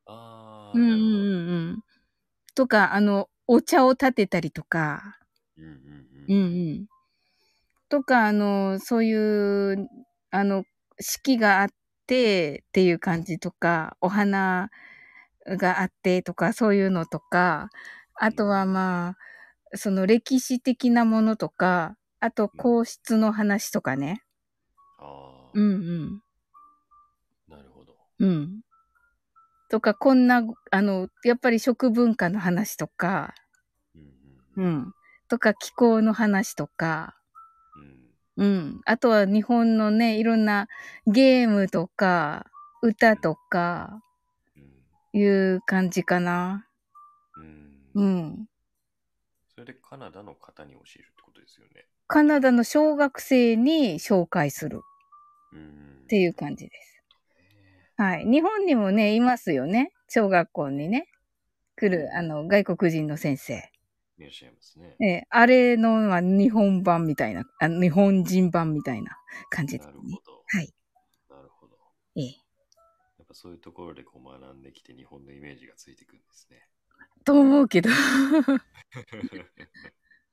[0.07, 1.85] ああ、うんうんうんうん。
[2.55, 5.19] とか、あの、お茶を立てたりとか、
[5.59, 5.75] うんうんう
[6.29, 6.43] うんん。
[6.45, 6.87] うん。
[7.89, 9.15] とか、あの、そうい
[9.75, 9.89] う、
[10.31, 10.65] あの、
[11.01, 11.69] 式があっ
[12.07, 14.71] てっていう感じとか、お花
[15.47, 17.71] があってとか、そういうのとか、
[18.15, 19.17] あとはま
[19.73, 24.23] あ、その歴史的なものとか、あと皇室の話とかね。
[24.99, 26.23] ああ、うんうん。
[27.49, 27.97] なるほど。
[28.19, 28.61] うん。
[29.71, 33.35] とか、こんな、あの、やっぱり食文化の話とか、
[34.57, 34.69] うんう。
[34.69, 34.93] ん。
[35.29, 37.17] とか、気候の話とか、
[38.37, 38.81] うんうん。
[38.85, 40.69] あとは日本のね、いろんな
[41.07, 42.47] ゲームとか、
[42.83, 44.03] 歌とか、
[44.57, 44.83] うん
[45.15, 46.67] いう感じかな。
[47.37, 48.47] うんうん。
[49.55, 51.87] それでカナダの方に教えるってことですよね。
[52.07, 54.81] カナダの小学生に紹介する
[55.53, 56.03] うん。
[56.05, 57.03] っていう感じです。
[57.99, 58.25] へはい。
[58.25, 59.93] 日本にもね、いますよね。
[60.09, 61.09] 小学校にね。
[61.77, 63.72] 来る、あの、外国人の先生。
[64.23, 64.97] えいらっしゃいますね。
[65.01, 69.17] ええ、あれのは日本版みたいな、あ日本人版みたいな
[69.51, 69.93] 感じですね。
[69.95, 70.45] なるほど。
[70.47, 70.75] はい。
[71.31, 71.77] なるほど。
[72.17, 72.25] ええ。
[73.19, 76.69] やっぱそういうところでこう学んできて日本のイメージがついてくるんですね。
[77.25, 77.91] と思うけど。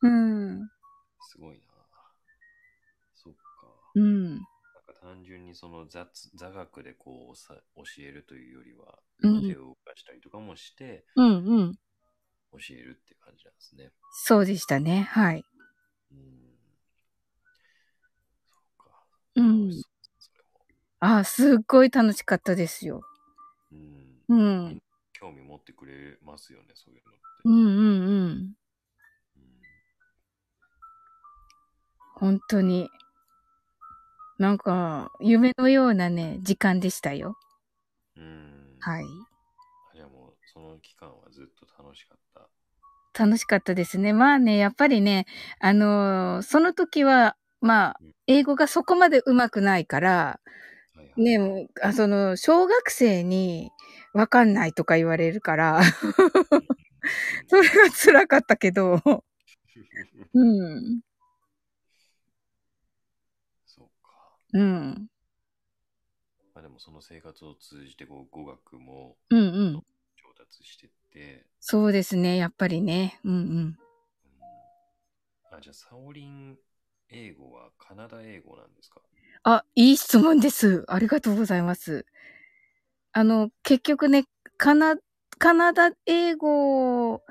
[0.02, 0.70] うん。
[1.22, 1.64] すごいな。
[3.14, 3.40] そっか。
[3.96, 4.36] うん。
[4.36, 11.80] なんか単純にその座座学でこうさ教えるというよりは、うん手を動かしたりとかもしてうんうん。
[12.52, 13.92] 教えるっていう感じなんですね。
[14.12, 15.08] そうでしたね。
[15.12, 15.46] はい。
[16.12, 16.50] うん。
[19.36, 19.42] そ。
[19.42, 21.18] ううですそれも。
[21.18, 23.02] あ、すっごい楽しかったですよ。
[23.72, 24.24] うん。
[24.30, 24.36] う
[24.70, 24.82] ん。
[25.14, 27.20] 興味持ってくれますよね、そういうのって。
[27.46, 28.22] うんうんうん。
[28.32, 28.56] うん
[32.20, 32.90] 本当に。
[34.38, 37.38] なんか、夢のようなね、時間でしたよ。
[38.18, 38.78] うん。
[38.80, 39.06] はい。
[39.06, 42.29] あじゃあもう、その期間はずっと楽しかった。
[43.20, 44.14] 楽しかったですね。
[44.14, 45.26] まあね、やっぱりね、
[45.60, 50.40] あのーその時は、まあうん、英語がそこまで上手くないから、
[51.18, 53.72] ね、もうあその、小学生に
[54.14, 55.82] わかんないとか言われるから、
[57.48, 59.02] それが辛かったけど、
[60.34, 61.02] うん、
[63.66, 64.38] そうか。
[64.54, 65.10] うん、
[66.54, 69.74] まあでもその生活を通じてこう語学もうん、うん。
[69.76, 70.96] 上達してって、
[71.60, 73.20] そうですね、やっぱりね。
[73.24, 73.40] うん、うん。
[73.40, 73.80] うん
[75.52, 76.58] あ、じゃあサオリン
[77.10, 79.02] 英語はカナダ英語なんですか？
[79.44, 80.86] あ、いい質問です。
[80.88, 82.06] ありがとうございます。
[83.12, 84.26] あの、結局ね、
[84.58, 84.96] カナ、
[85.38, 87.24] カナダ英語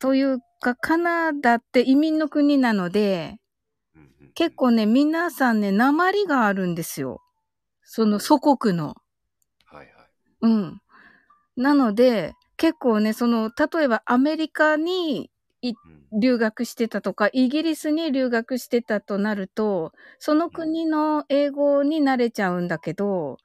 [0.00, 3.38] というか、カナダって移民の国なので、
[4.34, 7.20] 結構ね、皆さんね、鉛があるんですよ。
[7.84, 8.96] その祖国の。
[9.66, 9.86] はいはい。
[10.40, 10.81] うん。
[11.56, 15.30] なので、結構ね、その、例えばアメリカに
[15.62, 23.38] うん留学してたとか、イギリスに留学してたとなると、その国の英語に慣れちゃうんだけど、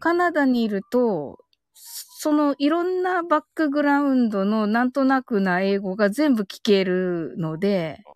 [0.00, 1.38] カナダにいると、
[1.74, 8.06] そのいろんなバックグラウンドのなんとなくな英語が全部聞けるので、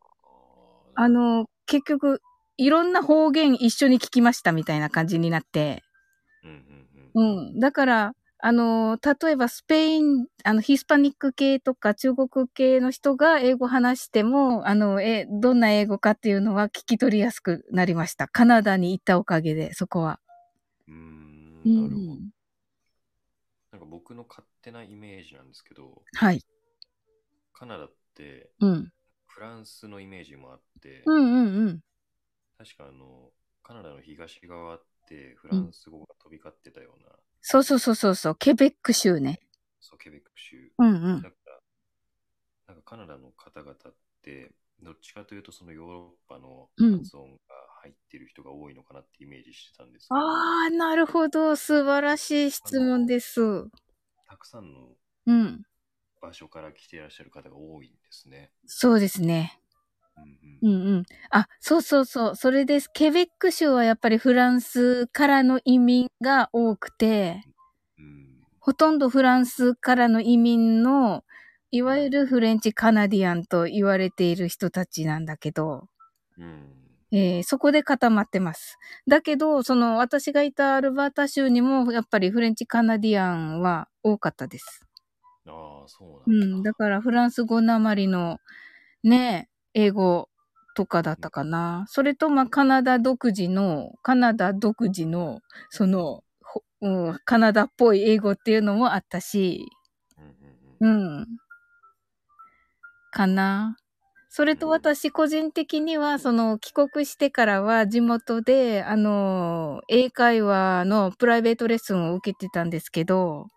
[0.94, 2.22] あの、結局、
[2.56, 5.82] いろんな方言一緒に聞きましたみたいな感じになって。
[7.14, 7.58] うん。
[7.60, 8.12] だから、
[8.42, 18.28] あの、例えばスペイン、あの、ヒスパニック系とか中国系の人が英語話しても、あの、え、どんな英語かっていうのは聞き取りやすくなりました？
[18.28, 20.20] カナダに行ったおかげで、そこは。
[20.88, 22.14] うーん、うなるほど。
[22.14, 22.30] ん。
[23.72, 26.42] なんか僕の勝手なイメージなんですけど、はい。
[27.52, 28.90] カナダってうん。
[29.28, 31.80] フランスのイメージもあって、うんうんうん。
[32.58, 33.30] 確かあの、
[33.62, 37.08] カナダの東側ってフランス語が飛び交ってたような、
[37.42, 39.40] そうそうそうそうそう、ケベック州ね。
[39.80, 40.56] そう、ケベック州。
[40.78, 41.22] うんうん。
[41.22, 41.36] だか
[42.66, 43.76] ら、なんかカナダの方々っ
[44.22, 47.38] て、どっちかというとそのヨーロッパのうん発音が
[47.82, 51.56] 入ってる人が多いのかなってイメージしてたんですけど、ああ、なるほど。
[51.56, 53.40] 素晴らしい質問です。
[54.26, 55.62] たくさんのうん。
[56.20, 58.50] 場所から来ていらっしゃる方が多いんですね。
[58.66, 59.59] そうですね。
[60.62, 61.02] うんうん。
[61.30, 62.36] あ、そうそうそう。
[62.36, 62.88] それです。
[62.92, 67.42] ケベック州はやっぱりフランスからの移民が多くて、
[67.98, 71.24] うんほとんどフランスからの移民の、
[71.72, 75.88] いわゆるフレンチカナディアンと言われている人たちなんだけど、
[76.38, 76.70] うん
[77.12, 78.76] えーそこで固まってます。
[79.08, 84.84] だけど、その私がいたアルバータ州にもやっぱりフレンチカナディアンは多かったです。
[85.46, 86.46] ああ、そううなんだ。
[86.60, 86.62] ん。
[86.62, 88.38] だからフランス語なまりの
[89.04, 90.28] ね、英語
[90.76, 91.84] とかだったかな。
[91.88, 95.40] それと、まあ、カナダ独自の、カナダ独自の、
[95.70, 99.66] その、ほうん、カナダっぽい英語っていうのもあったし、
[100.80, 101.26] うん。
[103.10, 103.76] かな。
[104.28, 113.48] それと私個人的には、その帰国してからは地元で、あの、英会話のプライベートレッスンを受けてたんですけど、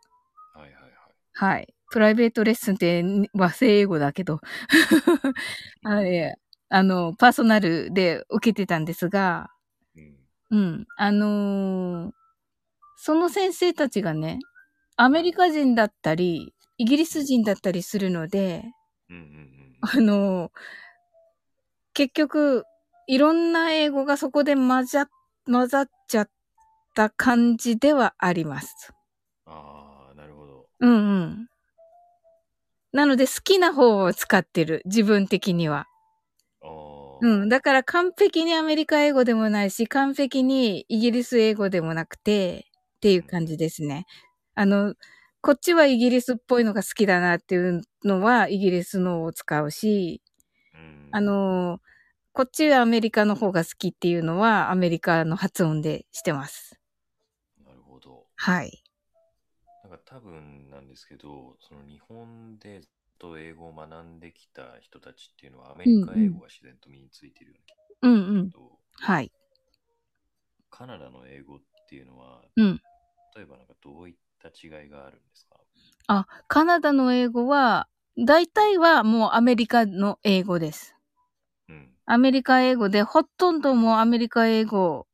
[0.53, 0.93] はいはいはい。
[1.33, 1.72] はい。
[1.93, 4.41] プライベートレッスンって和製英語だけど、
[5.85, 6.35] あれ、
[6.69, 9.51] あの、パーソナルで受けてたんですが、
[9.95, 10.15] うん
[10.49, 10.85] うん。
[10.97, 12.11] あのー
[12.97, 14.39] その先生たちがね、
[14.95, 18.63] アメリカ人だったり、イギリス人だったりするので、
[19.81, 20.51] あのー
[21.93, 22.63] 結局、
[23.05, 25.07] いろんな英語がそこで混ざ、
[25.45, 26.29] 混ざっちゃっ
[26.95, 28.93] た感じではあります。
[29.45, 30.65] ああ、なるほど。
[30.79, 31.47] うんうん。
[32.93, 35.87] なので好きな方を使ってる、自分的には。
[37.21, 37.49] うん。
[37.49, 42.67] だから完璧にアメリカ英語でもないし、完璧にイギリス英語でもなくて、
[42.97, 44.05] っていう感じですね。
[44.55, 44.95] あの、
[45.41, 50.21] こっちはイギリスっぽいのが好きだなっていうのはイギリスのを使うし、
[50.73, 51.79] うんあ、の、
[52.33, 56.79] こっちはアメリカの方が好きっていうのはアメリカの発音でしてます。
[57.65, 58.27] なるほど。
[58.35, 58.83] はい。
[59.83, 67.57] なんか多分なんですけど、その日本でずっと英語を学んできた人たちっていうのはアメリカ英語が自然と身についてるよ
[68.01, 68.57] ううんうんな気がするけ。
[68.57, 69.31] ど、はい。
[70.69, 72.81] カナダの英語っていうのは、うん。
[73.35, 75.57] 例えばなんかどういった違いがあるんですか？
[76.07, 80.95] あ、カナダの英語は、大体はもうアメリカの英語です。
[81.69, 81.89] うん。
[82.05, 85.07] アメリカ英語で、ほとんどもうアメリカ英語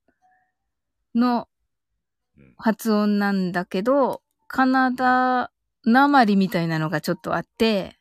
[1.15, 1.47] の
[2.37, 2.55] うん。
[2.57, 5.51] 発音なんだけど、カナダ
[5.85, 7.95] なまりみたいなのがちょっとあって、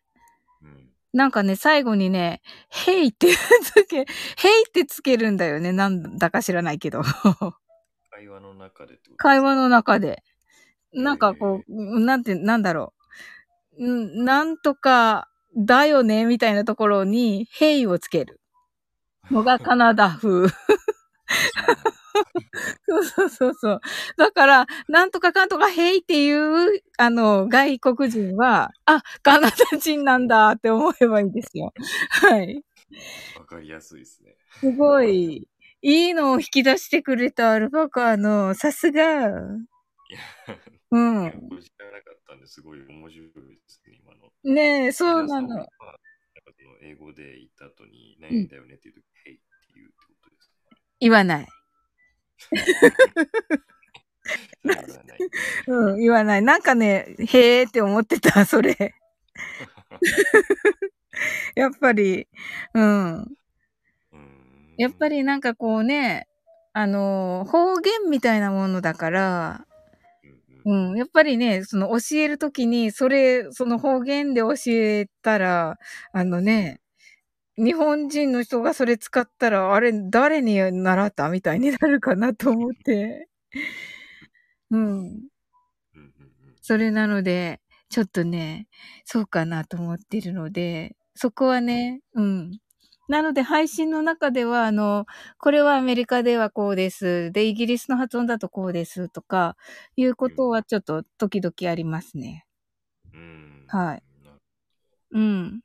[0.62, 0.88] うん。
[1.12, 2.40] なんかね、最後にね、
[2.70, 3.28] ヘイって
[3.62, 4.06] つけ、ヘイ
[4.66, 5.72] ってつけるんだよね。
[5.72, 7.02] なんだか知らないけど。
[8.10, 10.24] 会話の中でってこと会話の中で。
[10.94, 12.94] なんかこう、なんて、なんだろ
[13.78, 13.86] う。
[13.86, 18.40] んなんとか、だよね、みたいなところに、ヘイをつける
[19.30, 20.48] のがカナダ風。
[22.88, 23.80] そうそうそうそう。
[24.16, 31.72] だから、なんとかかんとかヘイっていう、あの、外国人は、あ、カナダ人なんだって思えばいいんですよ。
[32.10, 32.64] はい。
[33.38, 34.36] わかりやすいですね。
[34.60, 35.48] すごい、
[35.82, 39.00] いいのを引き出してくれたアルパカの、さすが。
[39.00, 40.20] いや、
[40.90, 41.48] うん。
[41.48, 43.32] これ知らなかったんですごい面白いで
[43.66, 44.32] すね、今の。
[44.54, 45.66] ねえ、そうなの。
[46.80, 49.42] 英語で言った後に、何だよねっていうとき、ヘイって
[49.74, 50.78] 言うってことですね。
[51.00, 51.46] 言わない。
[55.66, 56.42] うん、言わない。
[56.42, 58.94] なんかね、へーって思ってた、 それ。
[61.54, 62.28] やっぱり、
[62.74, 63.26] うん。
[64.76, 66.28] やっぱりなんかこうね、
[66.72, 69.66] あの、方言みたいなものだから、
[70.64, 75.78] うん、やっぱりね、その教えるときに、それ、その方言で教えたら、
[76.12, 76.80] あのね、
[77.58, 83.28] 日本人の人がそれ使ったら、あれ、誰に習ったみたいになるかなと思って。
[84.70, 85.28] うん。
[86.62, 88.68] それなので、ちょっとね、
[89.04, 92.60] そうかなと思ってるので、そこはね、うん。
[93.08, 95.06] なので配信の中では、あの、
[95.38, 97.32] これはアメリカではこうです。
[97.32, 99.56] で、イギリスの発音だとこうですとか、
[99.96, 102.44] いうことはちょっと時々ありますね。
[103.14, 104.02] うんはい
[105.12, 105.60] うん。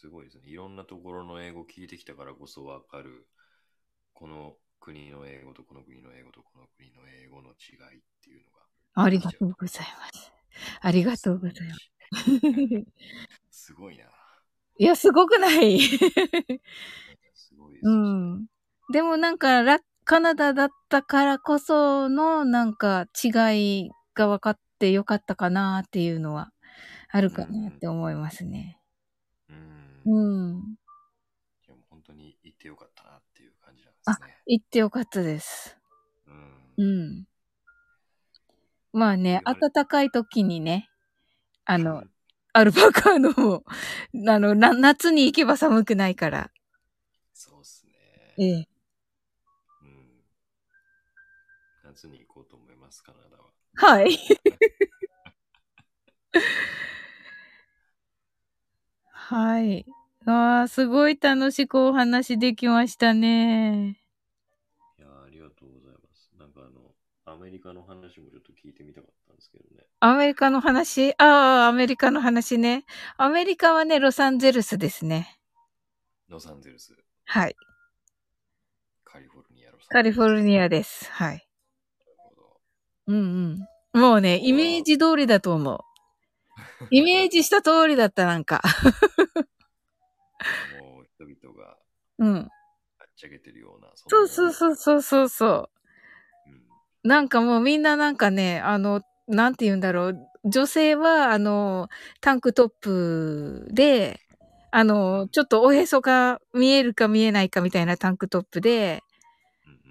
[0.00, 0.44] すごいですね。
[0.46, 3.26] いろんなところの英語聞いてきたからこそわかる、
[4.14, 9.04] この国の英語とこの国の英語とこの国の英語の違いっていうのが。
[9.04, 10.32] ありがとうございます。
[10.80, 11.90] ありがとうございます。
[13.50, 14.04] すごいな。
[14.78, 15.78] いや、すごくない？
[15.80, 16.00] す
[17.54, 17.86] ごいです。
[17.86, 18.46] うん。
[18.90, 26.52] でもなんか、ラカナダだったからこそのなんか違いが分かってよかったかなっていうのは
[27.10, 28.79] あるかなって思いますね。
[30.06, 30.14] うん。
[30.14, 30.16] う
[30.56, 30.60] ん。
[30.60, 30.64] い
[31.68, 34.36] やもう本当に行ってよかったなっていう感じなんですね。
[34.46, 35.76] 行ってよかったです。
[36.26, 36.30] う
[36.82, 36.84] ん。
[36.84, 37.26] うん。
[38.92, 40.90] まあね、暖かい時にね、
[41.64, 42.02] あの、
[42.52, 43.62] アルパカのも、
[44.28, 46.50] あの、な夏に行けば寒くないから。
[47.32, 47.92] そうっすね。
[48.38, 48.68] ええ。
[49.82, 50.24] うん。
[51.84, 53.52] 夏に行こうと思います、カナダは。
[53.74, 54.18] はい。
[59.30, 59.86] はい。
[60.26, 63.96] ああ、すごい楽しくお話できましたね。
[64.98, 66.32] いやーありがとうございます。
[66.36, 69.84] なんかあの、アメリカの話もちょっと聞いてみたかったんですけどね。
[70.00, 71.12] アメリカの話？
[71.18, 72.84] ああ、アメリカの話ね。
[73.18, 75.38] アメリカはね、ロサンゼルスですね。
[76.28, 76.92] ロサンゼルス、
[77.26, 77.54] はい。
[79.04, 81.08] カリフォルニア、ロサンゼルスカリフォルニアです。
[81.12, 81.46] はい。
[82.00, 82.60] なるほど。
[83.06, 83.16] うん
[83.94, 84.00] うん。
[84.00, 85.78] もうね、イメージ通りだと思う。
[86.90, 88.62] イメージした通りだった、なんか。
[90.80, 91.76] もう人々が
[92.18, 92.34] うん。
[92.34, 92.48] はっ
[93.16, 93.90] ちゃけてるような。
[93.94, 95.70] そうそうそうそうそうそう。
[96.46, 96.62] うん。
[97.02, 100.18] なんかもうみんななんかね、あの、なんて言うんだろう。
[100.44, 101.88] 女性は、あの、
[102.20, 104.20] タンクトップで、
[104.70, 109.02] あの、ちょっとおへそが見えるか見えないかみたいなタンクトップで、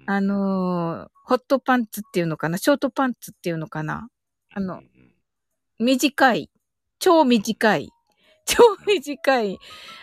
[0.06, 4.08] あ、の、ホットパンツっていうのかなショートパンツっていうのかな
[4.52, 4.82] あの
[5.80, 6.50] 短い、
[6.98, 7.90] 超短い、
[8.44, 9.58] 超短い、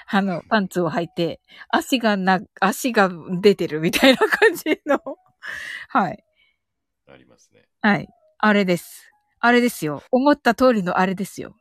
[0.08, 3.12] あの、パンツを履いて、足がな、足が
[3.42, 5.00] 出てるみたいな感じの。
[5.90, 6.24] はい。
[7.08, 7.62] ありますね。
[7.82, 8.08] はい。
[8.40, 9.12] あれです。
[9.40, 10.02] あれですよ。
[10.12, 11.56] 思った通りのあれですよ。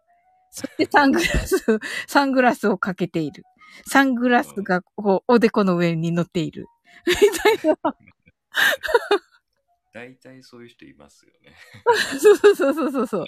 [0.50, 1.56] そしてサングラス、
[2.08, 3.44] サングラスをかけている。
[3.86, 6.66] サングラスがこう、おでこの上に乗っている。
[7.06, 7.76] みたいな。
[9.96, 11.56] 大体そういう人いますよね。
[12.20, 13.24] そうそうそうそうそう。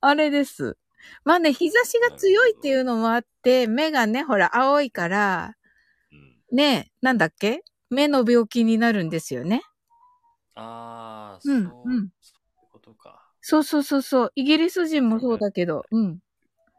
[0.00, 0.76] あれです。
[1.24, 5.56] まあね、日差しが強いっていうのもあって、目がね、ほら、青いから、
[6.12, 6.56] うん。
[6.56, 7.62] ね、なんだっけ？
[7.90, 9.62] 目の病気になるんですよね。
[10.54, 13.26] ああ、うんそう、うんそういうことか。
[13.40, 14.32] そうそうそうそう。
[14.34, 16.18] イギリス人もそうだけど、うん。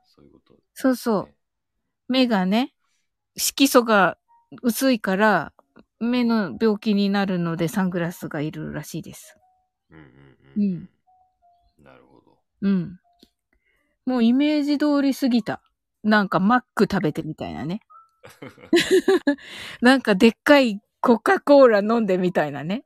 [0.05, 1.36] そういうこと、そうそうね。
[2.07, 2.74] 目がね、
[3.36, 4.17] 色素が
[4.61, 5.53] 薄いから、
[5.99, 9.38] 目の病気になるのでサングラスがいるらしいです。
[9.89, 10.89] うんうんうん。
[11.84, 12.38] なるほど。
[12.61, 12.99] うん。
[14.06, 15.62] もうイメージ通りすぎた。
[16.04, 17.82] なんかマック食べてみたいなね。
[19.82, 22.84] なんかでっかいコカ・コーラ飲んでみたいなね。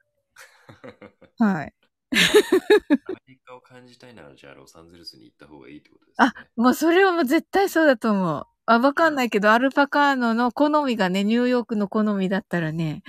[1.39, 1.73] はい。
[2.11, 6.27] アメリカを感じたいなら、じゃあロサンゼルスに行った方がいいってことですね。
[6.27, 8.47] あ、もうそれはもう絶対そうだと思う。
[8.67, 13.03] あ、わかんないけど、アルパカーノの好みがね、ニューヨークの好みだったらね、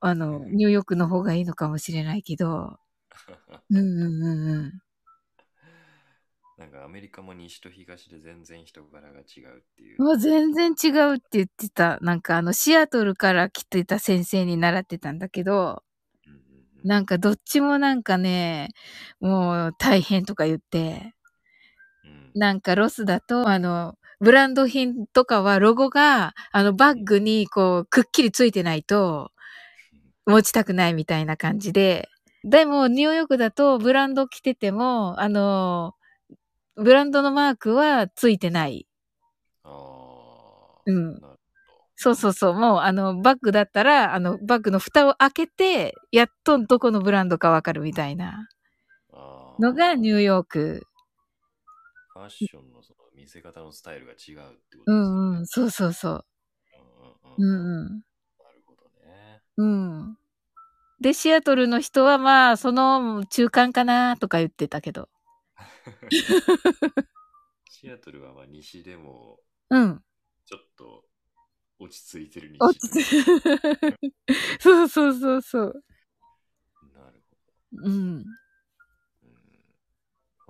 [0.00, 2.78] あの、ニューヨークの方がいいのかもしれないけど。
[3.70, 4.72] うんうんうんうん。
[6.62, 10.00] なんかアメリカも西と東で全然人柄が違うっていう。
[10.00, 11.98] もう全然違うって言ってた。
[12.00, 15.82] なんかあの、シアトルから来てた先生に習ってたんだけど、
[16.24, 18.70] うんうんうんなんかどっちもなんかね、
[19.20, 21.14] もう大変とか言って、
[22.04, 29.32] うんなんかロスだと、あの、ブランド品とかはロゴが、あの、バッグにこう、くっきりついてないと、
[30.26, 32.08] 持ちたくないみたいな感じで。
[32.44, 35.94] でも、ニューヨークだと、ブランド着てても、あの、
[36.76, 38.86] ブランドのマークはついてない。
[39.64, 40.80] ああ。
[40.86, 41.20] うん
[41.94, 42.54] そうそうそう。
[42.54, 48.48] もう、あの、バッグだったら、あの、バッグの蓋を開けて、やっとどこのブランドかわかるみたいな
[49.60, 50.86] のがニューヨーク。
[52.14, 54.96] ファッションのその見せ方のスタイルが違うってことですうね。
[54.96, 55.46] んうん。
[55.46, 56.24] そうそうそう。
[57.38, 57.88] うんうんうんうんうん。
[57.88, 58.82] なるほど
[59.58, 60.18] うん。
[61.00, 65.08] で、シアトルの人はまあ、その中間かなとか言ってたけど。
[67.70, 70.02] シアトルはまあ西でもうん。
[70.44, 71.04] ちょっと
[71.78, 74.14] 落ち着いてる西落ち着い
[74.60, 75.84] そうそうそうそう。
[76.94, 77.22] なる
[77.72, 78.24] うん。
[78.24, 79.32] ほど。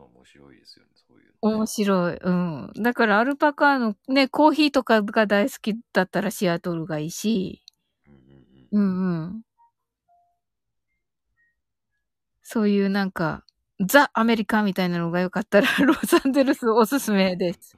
[0.03, 0.13] うん。
[0.15, 2.17] 面白いですよね、そういうのね、面白い。
[2.17, 2.73] うん。
[2.83, 7.63] だからアルパカのね、コーヒーとかが大好きだったらシアトルがいいし。
[8.07, 8.21] うんうん
[8.73, 8.83] ううん。
[8.83, 9.43] んうん。
[12.43, 13.45] そういうなんか、
[13.87, 17.77] ザ・アメリカみたいなのがよかったら、 ロサンゼルスおすすめです。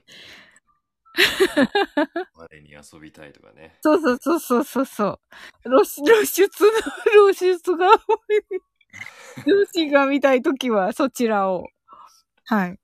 [2.34, 3.78] 我に遊びたいとかね。
[3.82, 5.20] そうそうそうそうそうそう。
[5.62, 5.84] 露
[6.24, 6.70] 出、の、
[7.32, 8.60] 露出が多い。
[9.46, 11.68] 女子が見たいときはそちらを。
[12.46, 12.78] はい。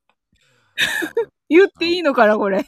[1.48, 2.66] 言っていいのかな、これ。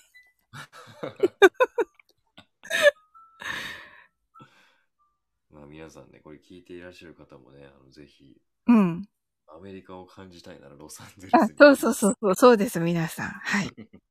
[5.51, 9.09] まあ皆さんね、これ聞いていらっしゃる方もね、あのぜひうん。
[9.55, 11.57] アメリカを感じたいならロサンゼルあスに。
[11.59, 13.29] そうそうそうそう、そうです、皆さん。
[13.29, 13.71] はい。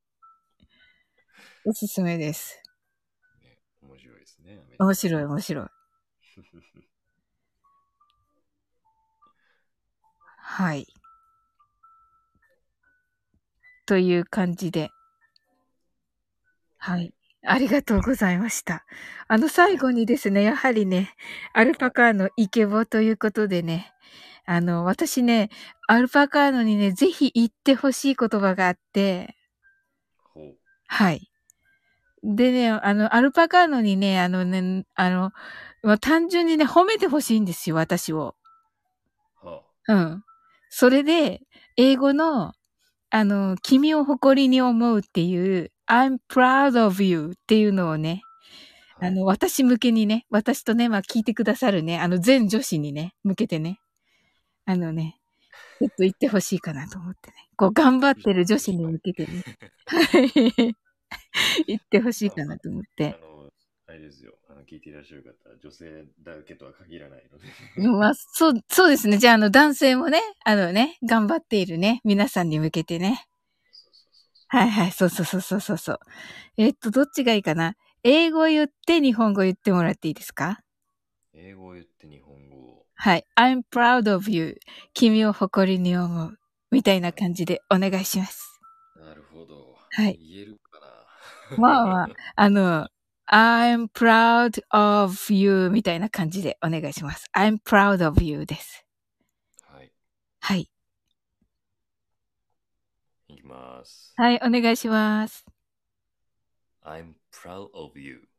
[1.65, 2.61] おすすめです。
[3.41, 3.59] ね。
[3.81, 4.53] 面白いですね。
[4.53, 5.67] アメリカ面白い、面白い。
[10.37, 10.85] はい。
[13.85, 14.89] という感じで。
[16.77, 17.13] はい。
[17.43, 18.85] ありがとうございました。
[19.27, 21.15] あの最後にですね、やはりね、
[21.53, 23.90] アルパカーノイケボということでね、
[24.45, 25.49] あの、私ね、
[25.87, 29.35] アルパカーノにね、ぜひ言ってほしい言葉があって。
[30.87, 31.31] はい。
[32.23, 35.31] でね、あの、アルパカーノにね、あのね、あの、
[35.83, 38.35] まあ単純にね、褒めてほしいんですよ、私を。
[39.41, 40.23] はうん。
[40.69, 41.41] それで、
[41.77, 42.53] 英語の、
[43.09, 48.21] あの、君を誇りに思うっていう、I'm proud of you っていうのをね、
[48.99, 49.07] あ。
[49.07, 53.79] あの、私向けにね、私とね、まあ聞いてくださるね、あの、全女子にね、向けてね、
[54.65, 55.19] あのね、
[55.79, 57.35] ちょっと言ってほしいかなと思ってね。
[57.57, 59.43] こう、頑張ってる女子に向けてね、
[59.87, 60.75] はい。
[61.67, 63.09] 言ってほしいかなと思っあて。
[63.21, 63.49] の、
[63.87, 64.33] あれですよ。
[64.49, 67.87] あの聞いていらっしゃる方、女性だけとは限らないので。
[67.87, 69.17] まあ、そう、そうですね。
[69.17, 73.25] じゃあ、あの、男性もね、あのね、頑張っているね、皆さんに向けてね。
[74.47, 75.99] はいはい、そうそうそうそうそうそう。
[76.57, 77.75] えっと、どっちがいいかな？
[78.03, 80.59] 英語言って日本語言ってもらっていいですか？
[81.33, 82.70] う英語を言って日本語を。
[83.03, 83.25] はい。
[83.35, 84.59] I'm proud of you.
[84.93, 86.37] 君を誇りに思う。
[86.69, 88.61] みたいな感じでお願いします。
[88.95, 89.75] なるほど。
[89.89, 92.87] はい言えるかなまあまあ、 あの、
[93.25, 97.25] I'm proud of you みたいな感じでお願いします。
[97.35, 98.85] I'm proud of you です。
[99.63, 99.91] はい。
[100.39, 100.69] はい。
[103.29, 104.13] いきます。
[104.15, 105.43] はい、お願いします。
[106.83, 108.29] I'm proud of you.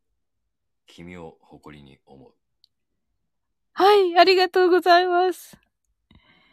[0.87, 2.35] 君を誇りに思う。
[3.75, 5.57] はい、ありがとうございます。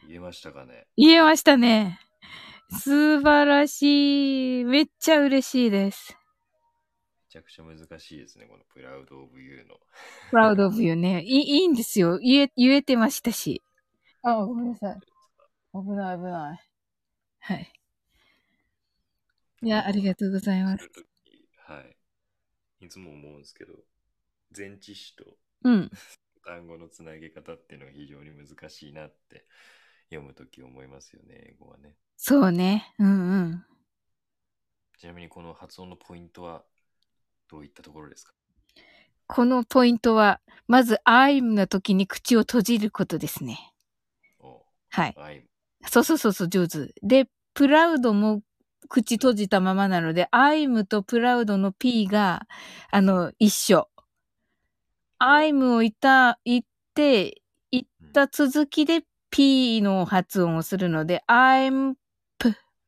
[0.07, 0.87] 言えましたかね？
[0.95, 1.99] 言えましたね。
[2.71, 4.63] 素晴らしい。
[4.63, 6.13] めっちゃ嬉しいです。
[6.13, 9.79] めちゃくちゃ難しいですね、この proud of you の。
[10.31, 11.21] proud of you ね。
[11.23, 12.17] いいいいんですよ。
[12.19, 13.61] 言え、言えてましたし。
[14.23, 14.99] あ、ごめんなさい。
[15.73, 16.59] 危ない危ない。
[17.39, 17.73] はい。
[19.61, 20.89] いや、ありがとうございます
[21.67, 22.85] はい。
[22.85, 23.73] いつも思うんですけど、
[24.55, 25.25] 前置詞と
[25.63, 25.91] うん。
[26.49, 29.45] 単語のつなげ方っていうのが非常に難しいなって
[30.09, 31.95] 読むとき思いますよね、英語はね。
[32.17, 32.91] そうね。
[32.97, 33.65] うんうん。
[34.97, 36.63] ちなみにこの発音のポイントは
[37.51, 38.33] どういったところですか？
[39.27, 43.59] このポイントは、まず I'm の時に口を閉じることですね。
[44.39, 45.13] おはい。
[45.15, 45.43] I'm
[45.87, 46.91] そうそうそうそう、上手。
[47.03, 48.41] で、プラウドも
[48.87, 52.47] 口閉じたままなので、I'm とプラウドの P が、
[52.89, 53.88] あの、一緒。
[55.19, 56.63] I'm を言った、言っ
[56.93, 57.41] て、
[57.71, 61.95] 言った続きで P の発音をするので、I'm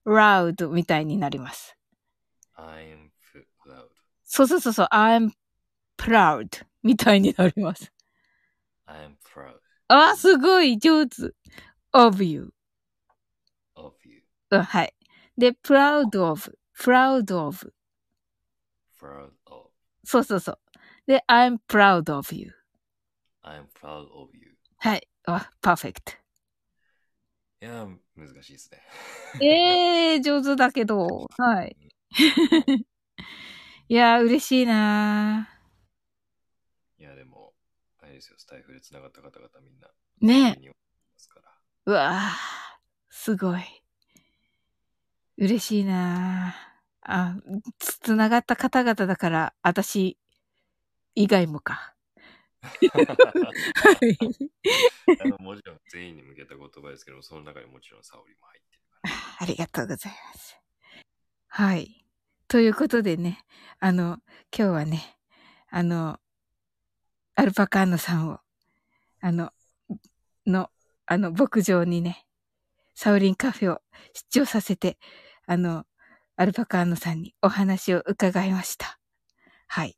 [0.05, 1.77] proud みたいになります。
[2.57, 3.11] I'm
[3.65, 3.87] proud.
[4.23, 5.31] そうそうそうそう、I'm
[5.97, 7.91] proud みたいになります。
[8.87, 11.33] I'm proud あ、すごい上手。
[11.91, 12.53] of you.
[13.75, 14.23] of you.
[14.51, 14.93] うんはい。
[15.37, 17.73] で、proud of, proud of.
[18.99, 19.69] Proud of.
[20.03, 20.59] そうそうそう。
[21.11, 22.53] で、I'm proud of you.
[23.43, 24.55] I'm proud of you.
[24.77, 25.05] はい。
[25.25, 26.13] あ、perfect.
[27.61, 28.81] いやー、難しいですね。
[29.45, 31.27] えー、上手だけど。
[31.37, 31.75] はい。
[33.89, 35.49] いやー、嬉しいな
[36.97, 37.53] いや、でも、
[37.99, 39.89] あれですよ、スタイフで繋がった方々みんな。
[39.89, 39.91] ー
[40.25, 40.73] ねにま
[41.17, 41.51] すから。
[41.87, 42.23] うわー、
[43.09, 43.61] すごい。
[45.37, 47.35] 嬉しいなーあ、
[47.79, 50.17] つ、つながった方々だから、私
[51.15, 51.93] 以外もか。
[52.61, 52.69] は
[54.01, 54.17] い。
[55.19, 59.13] あのもちろん全員に向けた言葉ですけど、その中にもちろん沙織も入ってるから。
[59.39, 60.57] ありがとうございます。
[61.47, 62.05] はい。
[62.47, 63.39] ということでね、
[63.79, 64.19] あの、
[64.55, 65.17] 今日はね、
[65.69, 66.19] あの、
[67.35, 68.39] アルパカーノさんを、
[69.21, 69.51] あの、
[70.45, 70.69] の、
[71.05, 72.25] あの、牧場にね、
[72.93, 73.81] サウリンカフェを
[74.13, 74.97] 出張させて、
[75.47, 75.85] あの、
[76.35, 78.99] アルパカーノさんにお話を伺いました。
[79.67, 79.97] はい。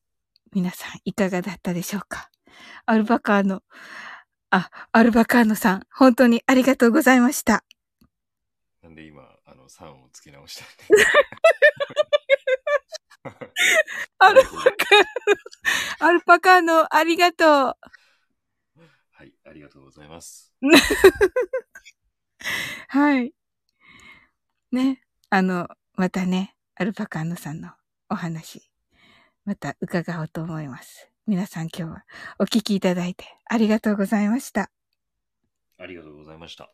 [0.54, 2.30] 皆さん、いかがだったでしょうか？
[2.86, 3.62] アルパカーノ、
[4.52, 7.64] あ、アルパカーノさん、本当にありがとうございました。
[8.84, 10.66] なんで今、あの、3を付け直した。
[14.20, 14.64] アルパカー
[16.02, 17.48] ノ、アルパカーノ、ありがとう。
[19.12, 20.54] はい、ありがとうございます。
[22.90, 23.34] はい。
[24.72, 25.02] ね。
[25.30, 27.72] あの、またね、アルパカーノさんの
[28.10, 28.70] お話、
[29.46, 31.10] また伺おうと思います。
[31.28, 32.06] 皆さん今日は
[32.40, 34.72] お聞きいただいてありがとうございました。
[35.78, 36.72] ありがとうございました。